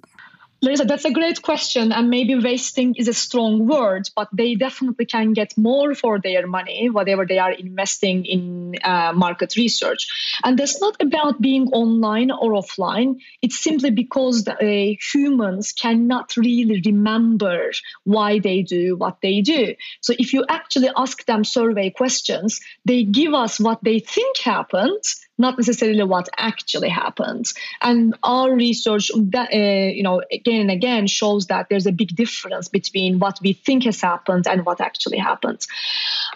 [0.65, 1.91] Lisa, that's a great question.
[1.91, 6.47] And maybe wasting is a strong word, but they definitely can get more for their
[6.47, 10.07] money, whatever they are investing in uh, market research.
[10.45, 13.17] And that's not about being online or offline.
[13.43, 17.73] It's simply because the, uh, humans cannot really remember
[18.05, 19.75] why they do what they do.
[20.01, 25.03] So if you actually ask them survey questions, they give us what they think happened
[25.39, 27.53] not necessarily what actually happened.
[27.81, 32.69] And our research, uh, you know, again and again shows that there's a big difference
[32.69, 35.67] between what we think has happened and what actually happened.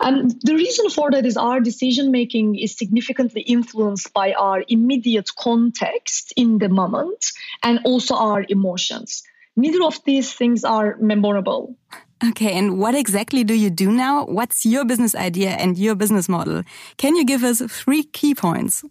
[0.00, 5.30] And the reason for that is our decision making is significantly influenced by our immediate
[5.36, 7.32] context in the moment
[7.62, 9.22] and also our emotions.
[9.56, 11.76] Neither of these things are memorable.
[12.24, 14.24] Okay, and what exactly do you do now?
[14.24, 16.62] What's your business idea and your business model?
[16.96, 18.84] Can you give us three key points?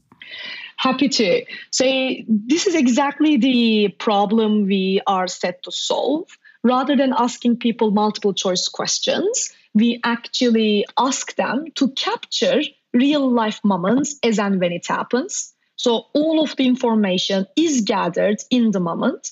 [0.78, 1.46] Happy to.
[1.72, 1.86] So,
[2.28, 6.38] this is exactly the problem we are set to solve.
[6.64, 12.62] Rather than asking people multiple choice questions, we actually ask them to capture
[12.94, 15.54] real life moments as and when it happens.
[15.78, 19.32] So, all of the information is gathered in the moment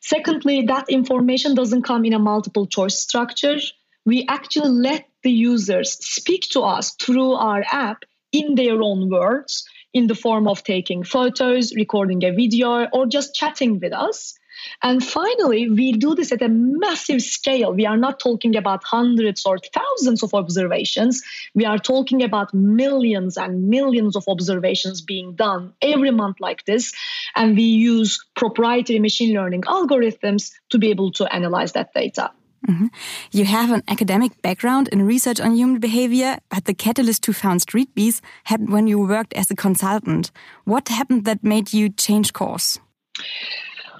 [0.00, 3.58] Secondly, that information doesn't come in a multiple choice structure.
[4.06, 9.64] We actually let the users speak to us through our app in their own words
[9.92, 14.34] in the form of taking photos, recording a video, or just chatting with us.
[14.82, 17.72] And finally, we do this at a massive scale.
[17.72, 21.22] We are not talking about hundreds or thousands of observations.
[21.54, 26.92] We are talking about millions and millions of observations being done every month like this.
[27.34, 32.30] And we use proprietary machine learning algorithms to be able to analyze that data.
[32.68, 32.86] Mm-hmm.
[33.30, 37.60] You have an academic background in research on human behavior, but the catalyst to found
[37.60, 40.30] Street Bees happened when you worked as a consultant.
[40.64, 42.78] What happened that made you change course?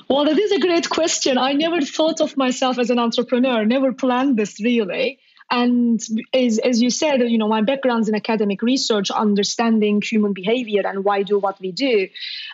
[0.08, 1.38] Well, that is a great question.
[1.38, 5.18] I never thought of myself as an entrepreneur, never planned this really.
[5.50, 6.00] And
[6.32, 11.04] as, as you said, you know, my background's in academic research, understanding human behavior and
[11.04, 12.08] why do what we do.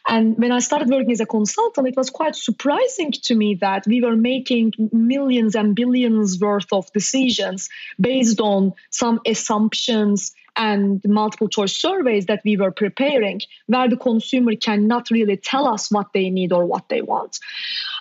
[0.09, 3.87] And when I started working as a consultant, it was quite surprising to me that
[3.87, 11.49] we were making millions and billions worth of decisions based on some assumptions and multiple
[11.49, 16.31] choice surveys that we were preparing where the consumer cannot really tell us what they
[16.31, 17.39] need or what they want.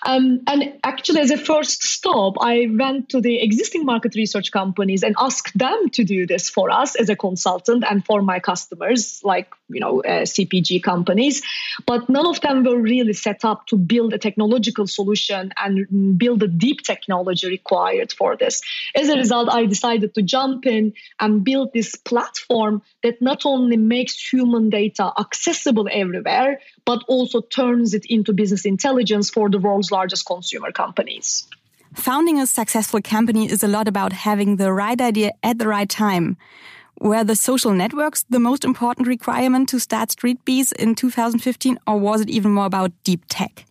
[0.06, 5.04] Um, and actually, as a first stop, I went to the existing market research companies
[5.04, 9.22] and asked them to do this for us as a consultant and for my customers,
[9.26, 11.42] like you know uh, CPG companies.
[11.86, 16.40] But none of them were really set up to build a technological solution and build
[16.40, 18.62] the deep technology required for this.
[18.96, 23.78] As a result, I decided to jump in and build this platform that not only
[23.78, 29.92] makes human data accessible everywhere, but also turns it into business intelligence for the world's
[29.92, 31.48] largest consumer companies.
[31.96, 35.90] Founding a successful company is a lot about having the right idea at the right
[35.90, 36.38] time.
[37.00, 41.98] Were the social networks the most important requirement to start Street Bees in 2015, or
[41.98, 43.66] was it even more about deep tech?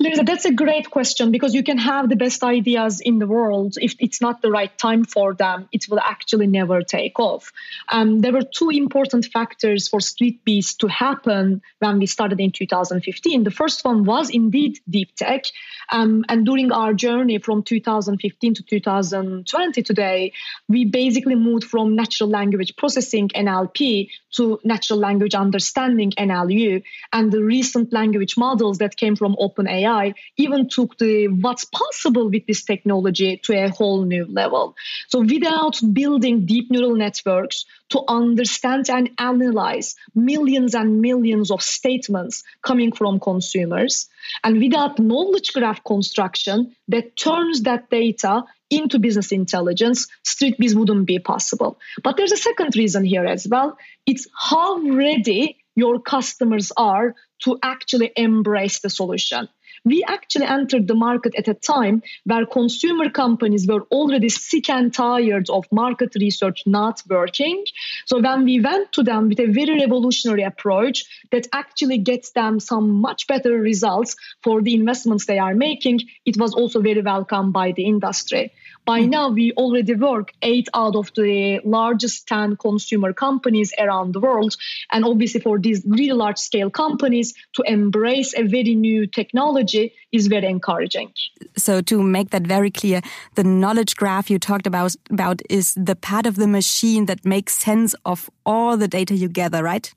[0.00, 3.76] Lisa, that's a great question because you can have the best ideas in the world.
[3.80, 7.52] If it's not the right time for them, it will actually never take off.
[7.88, 12.50] Um, there were two important factors for Street Bees to happen when we started in
[12.50, 13.44] 2015.
[13.44, 15.44] The first one was indeed deep tech.
[15.92, 20.32] Um, and during our journey from 2015 to 2020 today,
[20.68, 26.82] we basically moved from natural language processing NLP to natural language understanding NLU.
[27.12, 32.30] And the recent language models that came from OpenAI AI even took the what's possible
[32.30, 34.76] with this technology to a whole new level.
[35.08, 42.42] So without building deep neural networks to understand and analyze millions and millions of statements
[42.62, 44.08] coming from consumers,
[44.42, 51.18] and without knowledge graph construction that turns that data into business intelligence, StreetBees wouldn't be
[51.18, 51.78] possible.
[52.02, 53.78] But there's a second reason here as well.
[54.06, 59.48] It's how ready your customers are to actually embrace the solution
[59.84, 64.92] we actually entered the market at a time where consumer companies were already sick and
[64.92, 67.64] tired of market research not working.
[68.06, 72.60] So when we went to them with a very revolutionary approach that actually gets them
[72.60, 77.52] some much better results for the investments they are making, it was also very welcomed
[77.52, 78.52] by the industry.
[78.84, 79.10] By mm-hmm.
[79.10, 84.56] now, we already work eight out of the largest 10 consumer companies around the world.
[84.92, 90.26] And obviously, for these really large scale companies to embrace a very new technology is
[90.26, 91.12] very encouraging.
[91.56, 93.00] So, to make that very clear,
[93.34, 97.56] the knowledge graph you talked about, about is the part of the machine that makes
[97.56, 99.92] sense of all the data you gather, right?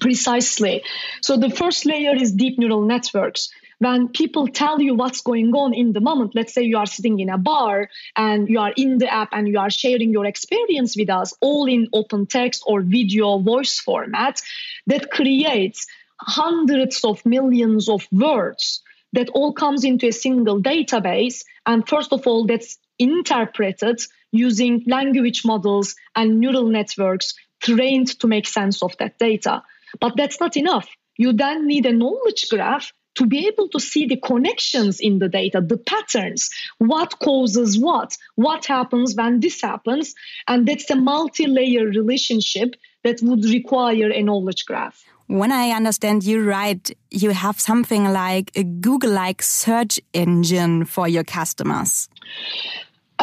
[0.00, 0.82] Precisely.
[1.22, 5.74] So, the first layer is deep neural networks when people tell you what's going on
[5.74, 8.98] in the moment, let's say you are sitting in a bar and you are in
[8.98, 12.80] the app and you are sharing your experience with us, all in open text or
[12.80, 14.40] video voice format,
[14.86, 15.86] that creates
[16.18, 21.44] hundreds of millions of words that all comes into a single database.
[21.66, 24.00] And first of all, that's interpreted
[24.32, 29.62] using language models and neural networks trained to make sense of that data.
[30.00, 30.88] But that's not enough.
[31.18, 35.28] You then need a knowledge graph to be able to see the connections in the
[35.28, 40.14] data, the patterns, what causes what, what happens when this happens.
[40.46, 45.04] And that's a multi layer relationship that would require a knowledge graph.
[45.28, 51.08] When I understand you right, you have something like a Google like search engine for
[51.08, 52.08] your customers.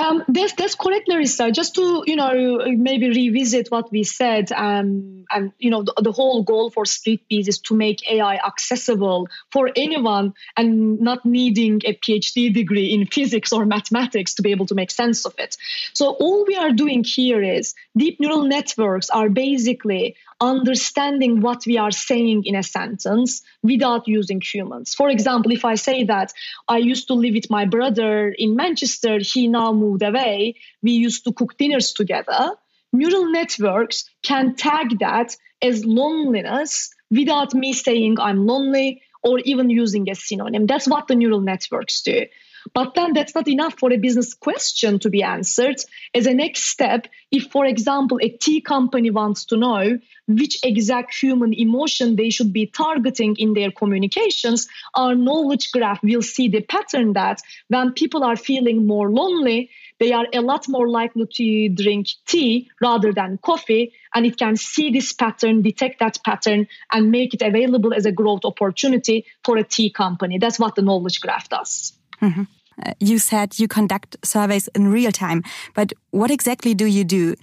[0.04, 1.52] Um, that's correct, Larissa.
[1.52, 6.12] Just to you know maybe revisit what we said, um, and you know the, the
[6.12, 11.94] whole goal for StreetBees is to make AI accessible for anyone and not needing a
[11.94, 15.56] PhD degree in physics or mathematics to be able to make sense of it.
[15.94, 21.78] So all we are doing here is deep neural networks are basically understanding what we
[21.78, 24.93] are saying in a sentence without using humans.
[24.93, 26.34] For example, if I say that
[26.67, 31.24] I used to live with my brother in Manchester, he now moved away, we used
[31.26, 32.52] to cook dinners together.
[32.91, 40.10] Neural networks can tag that as loneliness without me saying I'm lonely or even using
[40.10, 40.67] a synonym.
[40.67, 42.26] That's what the neural networks do.
[42.73, 45.76] But then that's not enough for a business question to be answered.
[46.13, 51.13] As a next step, if, for example, a tea company wants to know which exact
[51.13, 56.62] human emotion they should be targeting in their communications, our knowledge graph will see the
[56.62, 61.69] pattern that when people are feeling more lonely, they are a lot more likely to
[61.69, 63.93] drink tea rather than coffee.
[64.13, 68.12] And it can see this pattern, detect that pattern, and make it available as a
[68.12, 70.38] growth opportunity for a tea company.
[70.38, 71.93] That's what the knowledge graph does.
[72.24, 72.46] Mm -hmm.
[72.86, 75.42] uh, you said you conduct surveys in real time,
[75.74, 77.34] but what exactly do you do?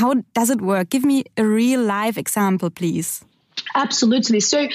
[0.00, 0.90] How does it work?
[0.90, 3.24] Give me a real life example, please.
[3.74, 4.40] Absolutely.
[4.40, 4.68] So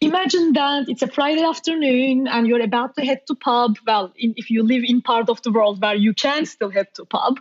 [0.00, 3.76] imagine that it's a Friday afternoon and you're about to head to pub.
[3.86, 6.88] Well, in, if you live in part of the world where you can still head
[6.94, 7.40] to pub,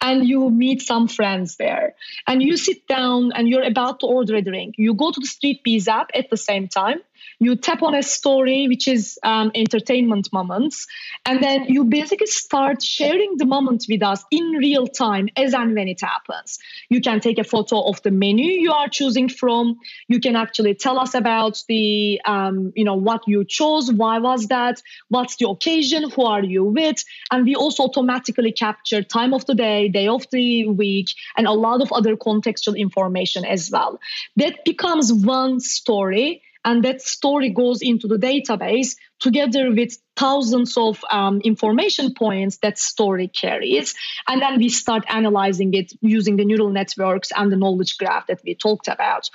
[0.00, 1.94] and you meet some friends there,
[2.26, 4.74] and you sit down and you're about to order a drink.
[4.78, 7.00] You go to the street StreetBees app at the same time
[7.38, 10.86] you tap on a story which is um, entertainment moments
[11.24, 15.74] and then you basically start sharing the moment with us in real time as and
[15.74, 16.58] when it happens.
[16.88, 19.78] You can take a photo of the menu you are choosing from.
[20.08, 24.48] You can actually tell us about the um, you know what you chose why was
[24.48, 29.44] that what's the occasion who are you with and we also automatically capture time of
[29.46, 34.00] the day day of the week and a lot of other contextual information as well.
[34.36, 41.02] That becomes one story and that story goes into the database together with thousands of
[41.10, 43.94] um, information points that story carries.
[44.26, 48.40] And then we start analyzing it using the neural networks and the knowledge graph that
[48.44, 49.30] we talked about.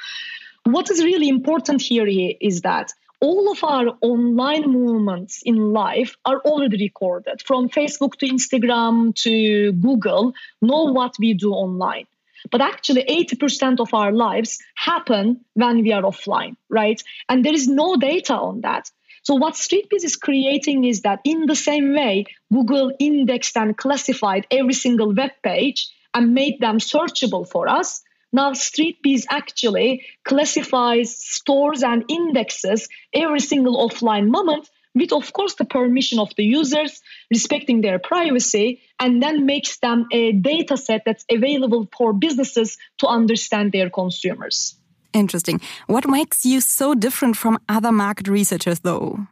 [0.66, 2.06] What is really important here
[2.40, 2.92] is that
[3.22, 7.42] all of our online movements in life are already recorded.
[7.46, 12.08] From facebook to instagram to google know what we do online
[12.50, 17.02] but actually, 80% of our lives happen when we are offline, right?
[17.30, 18.90] And there is no data on that.
[19.24, 24.48] So, what StreetBees is creating is that in the same way, Google indexed and classified
[24.50, 28.02] every single web page and made them searchable for us.
[28.34, 35.66] Now, StreetBees actually classifies, stores, and indexes every single offline moment with, of course, the
[35.66, 41.26] permission of the users, respecting their privacy, and then makes them a data set that's
[41.32, 44.76] available for businesses to understand their consumers.
[45.14, 45.60] Interesting.
[45.88, 49.28] What makes you so different from other market researchers, though?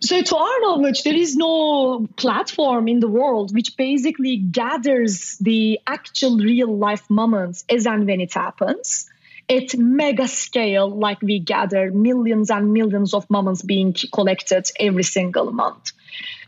[0.00, 5.80] So, to our knowledge, there is no platform in the world which basically gathers the
[5.86, 9.08] actual real life moments as and when it happens
[9.48, 15.52] at mega scale, like we gather millions and millions of moments being collected every single
[15.52, 15.92] month.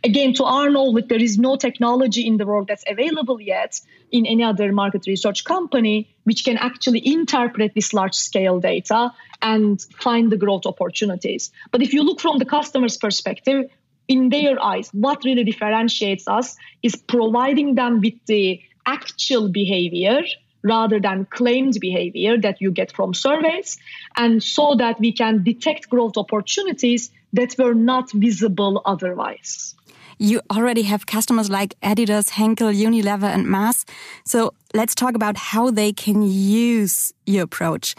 [0.05, 3.81] Again, to our knowledge, there is no technology in the world that's available yet
[4.12, 9.12] in any other market research company which can actually interpret this large scale data
[9.43, 11.51] and find the growth opportunities.
[11.73, 13.71] But if you look from the customer's perspective,
[14.09, 20.23] in their eyes, what really differentiates us is providing them with the actual behavior
[20.67, 23.79] rather than claimed behavior that you get from surveys,
[24.17, 29.75] and so that we can detect growth opportunities that were not visible otherwise.
[30.19, 33.85] You already have customers like Adidas, Henkel, Unilever, and Mars.
[34.25, 37.95] So let's talk about how they can use your approach.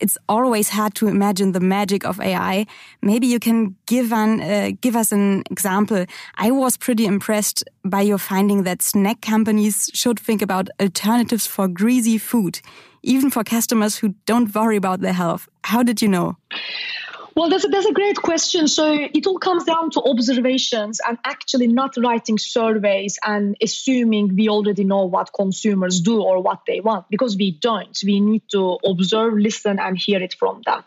[0.00, 2.66] It's always hard to imagine the magic of AI.
[3.02, 6.06] Maybe you can give an uh, give us an example.
[6.36, 11.68] I was pretty impressed by your finding that snack companies should think about alternatives for
[11.68, 12.60] greasy food,
[13.02, 15.48] even for customers who don't worry about their health.
[15.64, 16.36] How did you know?
[17.40, 18.68] Well, that's a, that's a great question.
[18.68, 24.50] So it all comes down to observations and actually not writing surveys and assuming we
[24.50, 27.98] already know what consumers do or what they want because we don't.
[28.04, 30.84] We need to observe, listen, and hear it from them.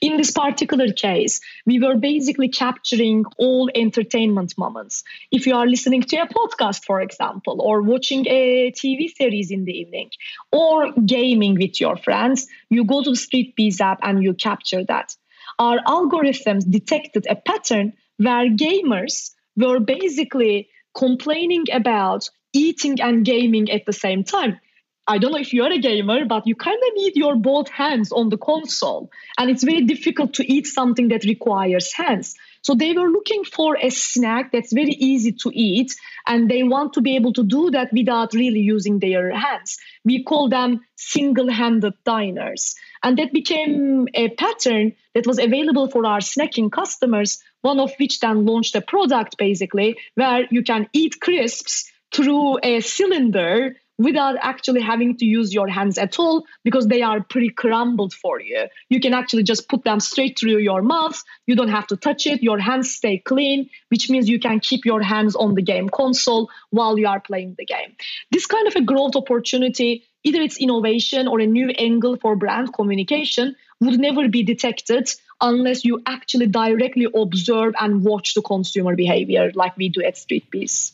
[0.00, 5.04] In this particular case, we were basically capturing all entertainment moments.
[5.30, 9.66] If you are listening to a podcast, for example, or watching a TV series in
[9.66, 10.10] the evening,
[10.50, 14.84] or gaming with your friends, you go to the Street Bees app and you capture
[14.86, 15.14] that
[15.58, 23.86] our algorithms detected a pattern where gamers were basically complaining about eating and gaming at
[23.86, 24.60] the same time.
[25.06, 28.12] I don't know if you're a gamer, but you kind of need your both hands
[28.12, 29.10] on the console.
[29.36, 32.36] And it's very difficult to eat something that requires hands.
[32.62, 35.94] So they were looking for a snack that's very easy to eat,
[36.26, 39.78] and they want to be able to do that without really using their hands.
[40.04, 42.74] We call them single handed diners.
[43.02, 48.20] And that became a pattern that was available for our snacking customers, one of which
[48.20, 54.80] then launched a product basically where you can eat crisps through a cylinder without actually
[54.80, 58.66] having to use your hands at all because they are pretty crumbled for you.
[58.88, 61.22] You can actually just put them straight through your mouth.
[61.46, 62.42] You don't have to touch it.
[62.42, 66.50] Your hands stay clean, which means you can keep your hands on the game console
[66.70, 67.96] while you are playing the game.
[68.30, 72.72] This kind of a growth opportunity, either it's innovation or a new angle for brand
[72.74, 79.50] communication, would never be detected unless you actually directly observe and watch the consumer behavior
[79.54, 80.92] like we do at Street Bees.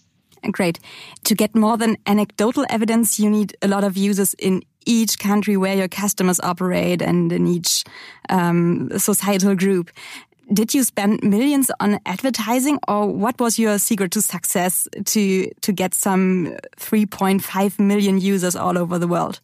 [0.51, 0.78] Great.
[1.24, 5.57] To get more than anecdotal evidence, you need a lot of users in each country
[5.57, 7.84] where your customers operate and in each
[8.28, 9.91] um, societal group.
[10.51, 15.72] Did you spend millions on advertising or what was your secret to success to, to
[15.72, 19.41] get some 3.5 million users all over the world?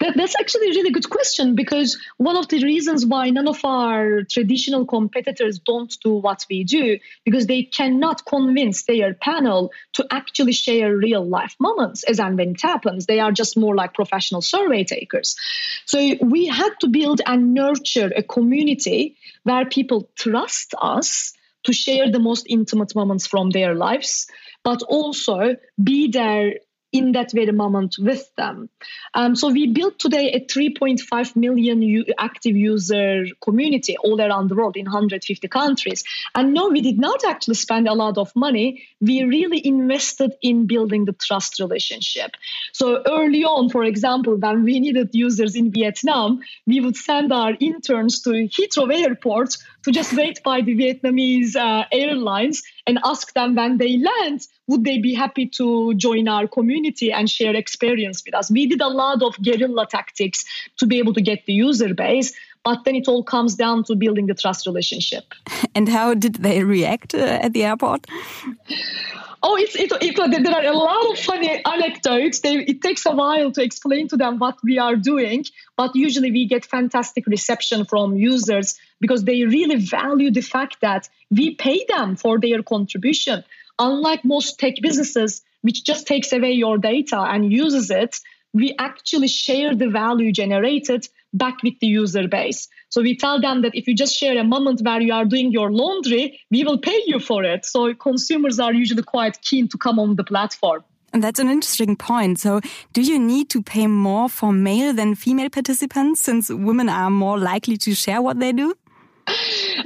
[0.00, 3.64] That, that's actually a really good question because one of the reasons why none of
[3.64, 10.06] our traditional competitors don't do what we do because they cannot convince their panel to
[10.10, 13.06] actually share real life moments as and when it happens.
[13.06, 15.36] They are just more like professional survey takers.
[15.86, 21.32] So we had to build and nurture a community where people trust us
[21.64, 24.26] to share the most intimate moments from their lives,
[24.62, 26.54] but also be there
[26.90, 28.70] in that very moment with them.
[29.12, 34.54] Um, so we built today a 3.5 million u- active user community all around the
[34.54, 36.02] world in 150 countries.
[36.34, 38.84] And no, we did not actually spend a lot of money.
[39.00, 42.30] We really invested in building the trust relationship.
[42.72, 47.52] So early on, for example, when we needed users in Vietnam, we would send our
[47.60, 49.56] interns to Heathrow Airport
[49.88, 54.84] to just wait by the Vietnamese uh, airlines and ask them when they land, would
[54.84, 58.50] they be happy to join our community and share experience with us?
[58.50, 60.44] We did a lot of guerrilla tactics
[60.76, 62.34] to be able to get the user base,
[62.64, 65.24] but then it all comes down to building the trust relationship.
[65.74, 68.06] And how did they react uh, at the airport?
[69.40, 72.40] Oh, it's, it, it, there are a lot of funny anecdotes.
[72.40, 75.44] They, it takes a while to explain to them what we are doing,
[75.76, 81.08] but usually we get fantastic reception from users because they really value the fact that
[81.30, 83.44] we pay them for their contribution.
[83.78, 88.18] Unlike most tech businesses, which just takes away your data and uses it,
[88.52, 92.68] we actually share the value generated back with the user base.
[92.90, 95.52] So we tell them that if you just share a moment where you are doing
[95.52, 97.66] your laundry, we will pay you for it.
[97.66, 100.84] So consumers are usually quite keen to come on the platform.
[101.12, 102.38] And that's an interesting point.
[102.38, 102.60] So,
[102.92, 107.38] do you need to pay more for male than female participants since women are more
[107.38, 108.74] likely to share what they do?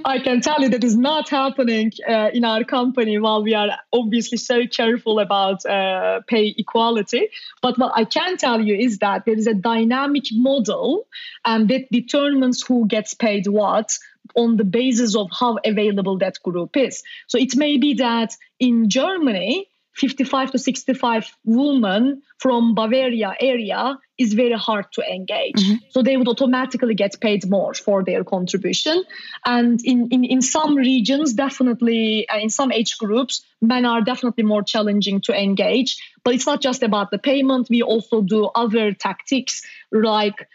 [0.04, 3.78] I can tell you that is not happening uh, in our company while we are
[3.92, 7.28] obviously so careful about uh, pay equality.
[7.60, 11.06] But what I can tell you is that there is a dynamic model
[11.44, 13.98] um, that determines who gets paid what
[14.34, 17.02] on the basis of how available that group is.
[17.26, 24.32] So it may be that in Germany, 55 to 65 women from Bavaria area is
[24.34, 25.56] very hard to engage.
[25.56, 25.74] Mm-hmm.
[25.90, 29.04] So they would automatically get paid more for their contribution.
[29.44, 34.44] And in, in, in some regions, definitely, uh, in some age groups, men are definitely
[34.44, 35.98] more challenging to engage.
[36.24, 37.68] But it's not just about the payment.
[37.68, 40.48] We also do other tactics like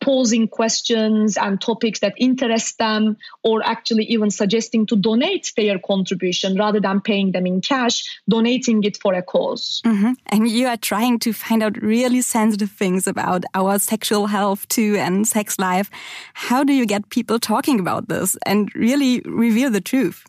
[0.00, 6.56] posing questions and topics that interest them, or actually even suggesting to donate their contribution
[6.56, 9.82] rather than paying them in cash, donating it for a cause.
[9.84, 10.12] Mm-hmm.
[10.26, 14.96] And you are trying to find out really sensitive things about our sexual health too
[14.98, 15.90] and sex life.
[16.34, 20.24] How do you get people talking about this and really reveal the truth?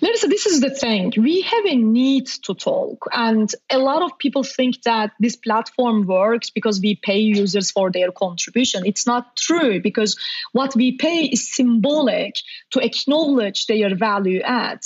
[0.00, 1.12] Larissa, this is the thing.
[1.16, 3.06] We have a need to talk.
[3.12, 7.90] And a lot of people think that this platform works because we pay users for
[7.90, 8.84] their contribution.
[8.84, 10.16] It's not true because
[10.52, 12.34] what we pay is symbolic
[12.72, 14.80] to acknowledge their value add.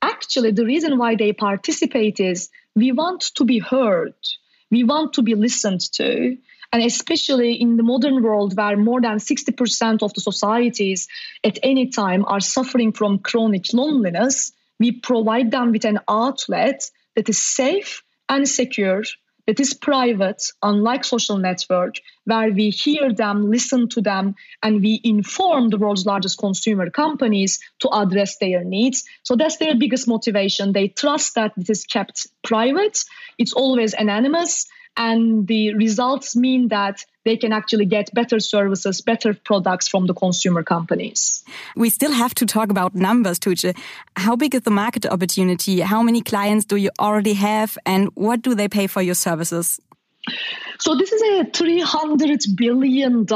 [0.00, 4.14] Actually, the reason why they participate is we want to be heard,
[4.70, 6.36] we want to be listened to.
[6.72, 11.08] And especially in the modern world where more than 60% of the societies
[11.42, 16.82] at any time are suffering from chronic loneliness, we provide them with an outlet
[17.16, 19.02] that is safe and secure,
[19.46, 21.94] that is private, unlike social network,
[22.26, 27.58] where we hear them, listen to them, and we inform the world's largest consumer companies
[27.80, 29.04] to address their needs.
[29.22, 30.74] So that's their biggest motivation.
[30.74, 33.02] They trust that it is kept private,
[33.38, 34.66] it's always anonymous,
[34.98, 40.14] and the results mean that they can actually get better services, better products from the
[40.14, 41.44] consumer companies.
[41.76, 43.72] We still have to talk about numbers, Tuce.
[44.16, 45.80] How big is the market opportunity?
[45.80, 47.78] How many clients do you already have?
[47.86, 49.80] And what do they pay for your services?
[50.80, 53.26] So this is a $300 billion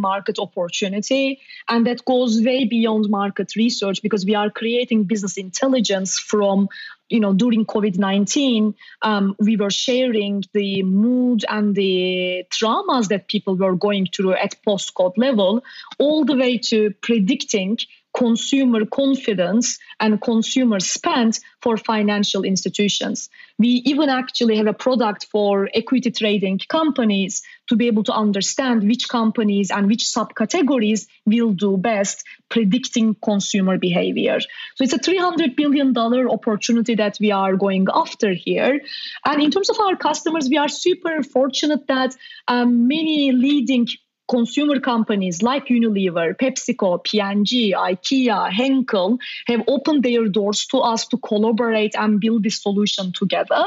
[0.00, 6.18] market opportunity, and that goes way beyond market research because we are creating business intelligence
[6.18, 6.68] from
[7.12, 13.28] you know, during COVID 19, um, we were sharing the mood and the traumas that
[13.28, 15.62] people were going through at postcode level,
[15.98, 17.76] all the way to predicting
[18.22, 23.28] consumer confidence and consumer spend for financial institutions.
[23.58, 28.84] We even actually have a product for equity trading companies to be able to understand
[28.84, 34.38] which companies and which subcategories will do best predicting consumer behavior.
[34.76, 38.80] So it's a $300 billion opportunity that we are going after here.
[39.24, 42.14] And in terms of our customers, we are super fortunate that
[42.46, 43.88] um, many leading
[44.28, 51.18] consumer companies like Unilever, PepsiCo, P&G, IKEA, Henkel have opened their doors to us to
[51.18, 53.64] collaborate and build this solution together.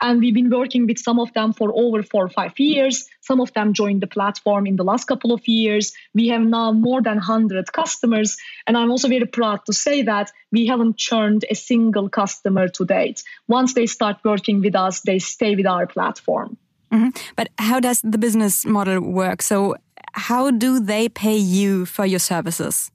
[0.00, 3.06] And we've been working with some of them for over four or five years.
[3.20, 5.92] Some of them joined the platform in the last couple of years.
[6.14, 8.36] We have now more than 100 customers.
[8.66, 12.84] And I'm also very proud to say that we haven't churned a single customer to
[12.84, 13.22] date.
[13.48, 16.56] Once they start working with us, they stay with our platform.
[16.90, 17.12] Mm -hmm.
[17.36, 19.42] But how does the business model work?
[19.42, 19.74] So
[20.16, 22.90] how do they pay you for your services?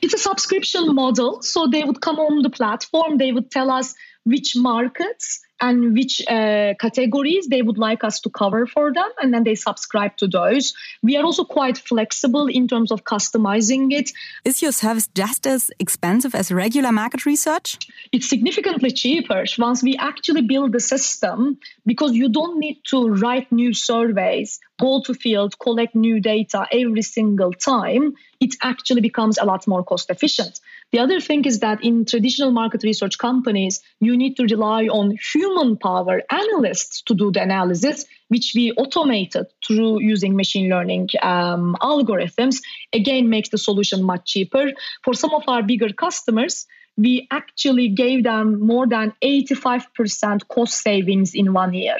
[0.00, 1.42] It's a subscription model.
[1.42, 3.94] So they would come on the platform, they would tell us
[4.24, 9.32] which markets and which uh, categories they would like us to cover for them, and
[9.32, 10.74] then they subscribe to those.
[11.02, 14.10] We are also quite flexible in terms of customizing it.
[14.44, 17.78] Is your service just as expensive as regular market research?
[18.10, 23.52] It's significantly cheaper once we actually build the system because you don't need to write
[23.52, 28.14] new surveys, go to field, collect new data every single time.
[28.40, 30.60] It actually becomes a lot more cost efficient.
[30.92, 35.16] The other thing is that in traditional market research companies, you need to rely on
[35.32, 41.76] human power analysts to do the analysis, which we automated through using machine learning um,
[41.80, 42.60] algorithms.
[42.92, 44.72] Again, makes the solution much cheaper.
[45.04, 46.66] For some of our bigger customers,
[46.96, 51.96] we actually gave them more than 85% cost savings in one year.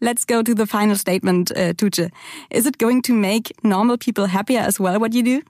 [0.00, 1.72] Let's go to the final statement, uh.
[2.50, 5.42] Is it going to make normal people happier as well, what you do?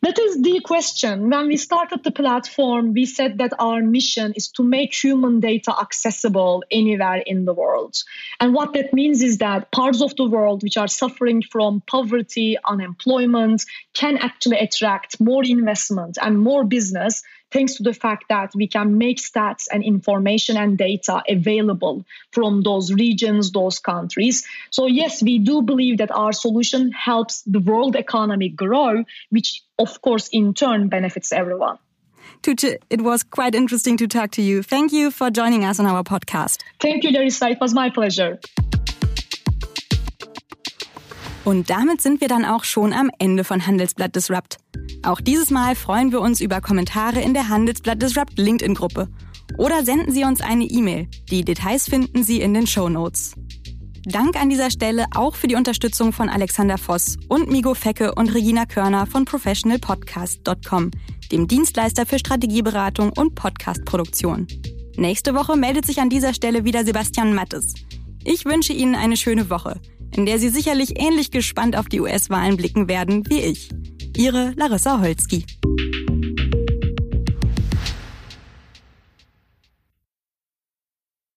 [0.00, 1.28] That is the question.
[1.28, 5.74] When we started the platform, we said that our mission is to make human data
[5.76, 7.96] accessible anywhere in the world.
[8.38, 12.56] And what that means is that parts of the world which are suffering from poverty,
[12.64, 18.66] unemployment, can actually attract more investment and more business thanks to the fact that we
[18.66, 24.46] can make stats and information and data available from those regions, those countries.
[24.70, 30.00] So, yes, we do believe that our solution helps the world economy grow, which, of
[30.02, 31.78] course, in turn benefits everyone.
[32.42, 34.62] Tuce, it was quite interesting to talk to you.
[34.62, 36.62] Thank you for joining us on our podcast.
[36.80, 37.48] Thank you, Larissa.
[37.48, 38.38] It was my pleasure.
[41.48, 44.58] Und damit sind wir dann auch schon am Ende von Handelsblatt Disrupt.
[45.02, 49.08] Auch dieses Mal freuen wir uns über Kommentare in der Handelsblatt Disrupt LinkedIn-Gruppe.
[49.56, 51.08] Oder senden Sie uns eine E-Mail.
[51.30, 53.32] Die Details finden Sie in den Show Notes.
[54.04, 58.34] Dank an dieser Stelle auch für die Unterstützung von Alexander Voss und Migo Fecke und
[58.34, 60.90] Regina Körner von professionalpodcast.com,
[61.32, 64.48] dem Dienstleister für Strategieberatung und Podcastproduktion.
[64.96, 67.72] Nächste Woche meldet sich an dieser Stelle wieder Sebastian Mattes.
[68.22, 69.80] Ich wünsche Ihnen eine schöne Woche
[70.16, 73.70] in der Sie sicherlich ähnlich gespannt auf die US-Wahlen blicken werden wie ich.
[74.16, 75.44] Ihre Larissa Holzki.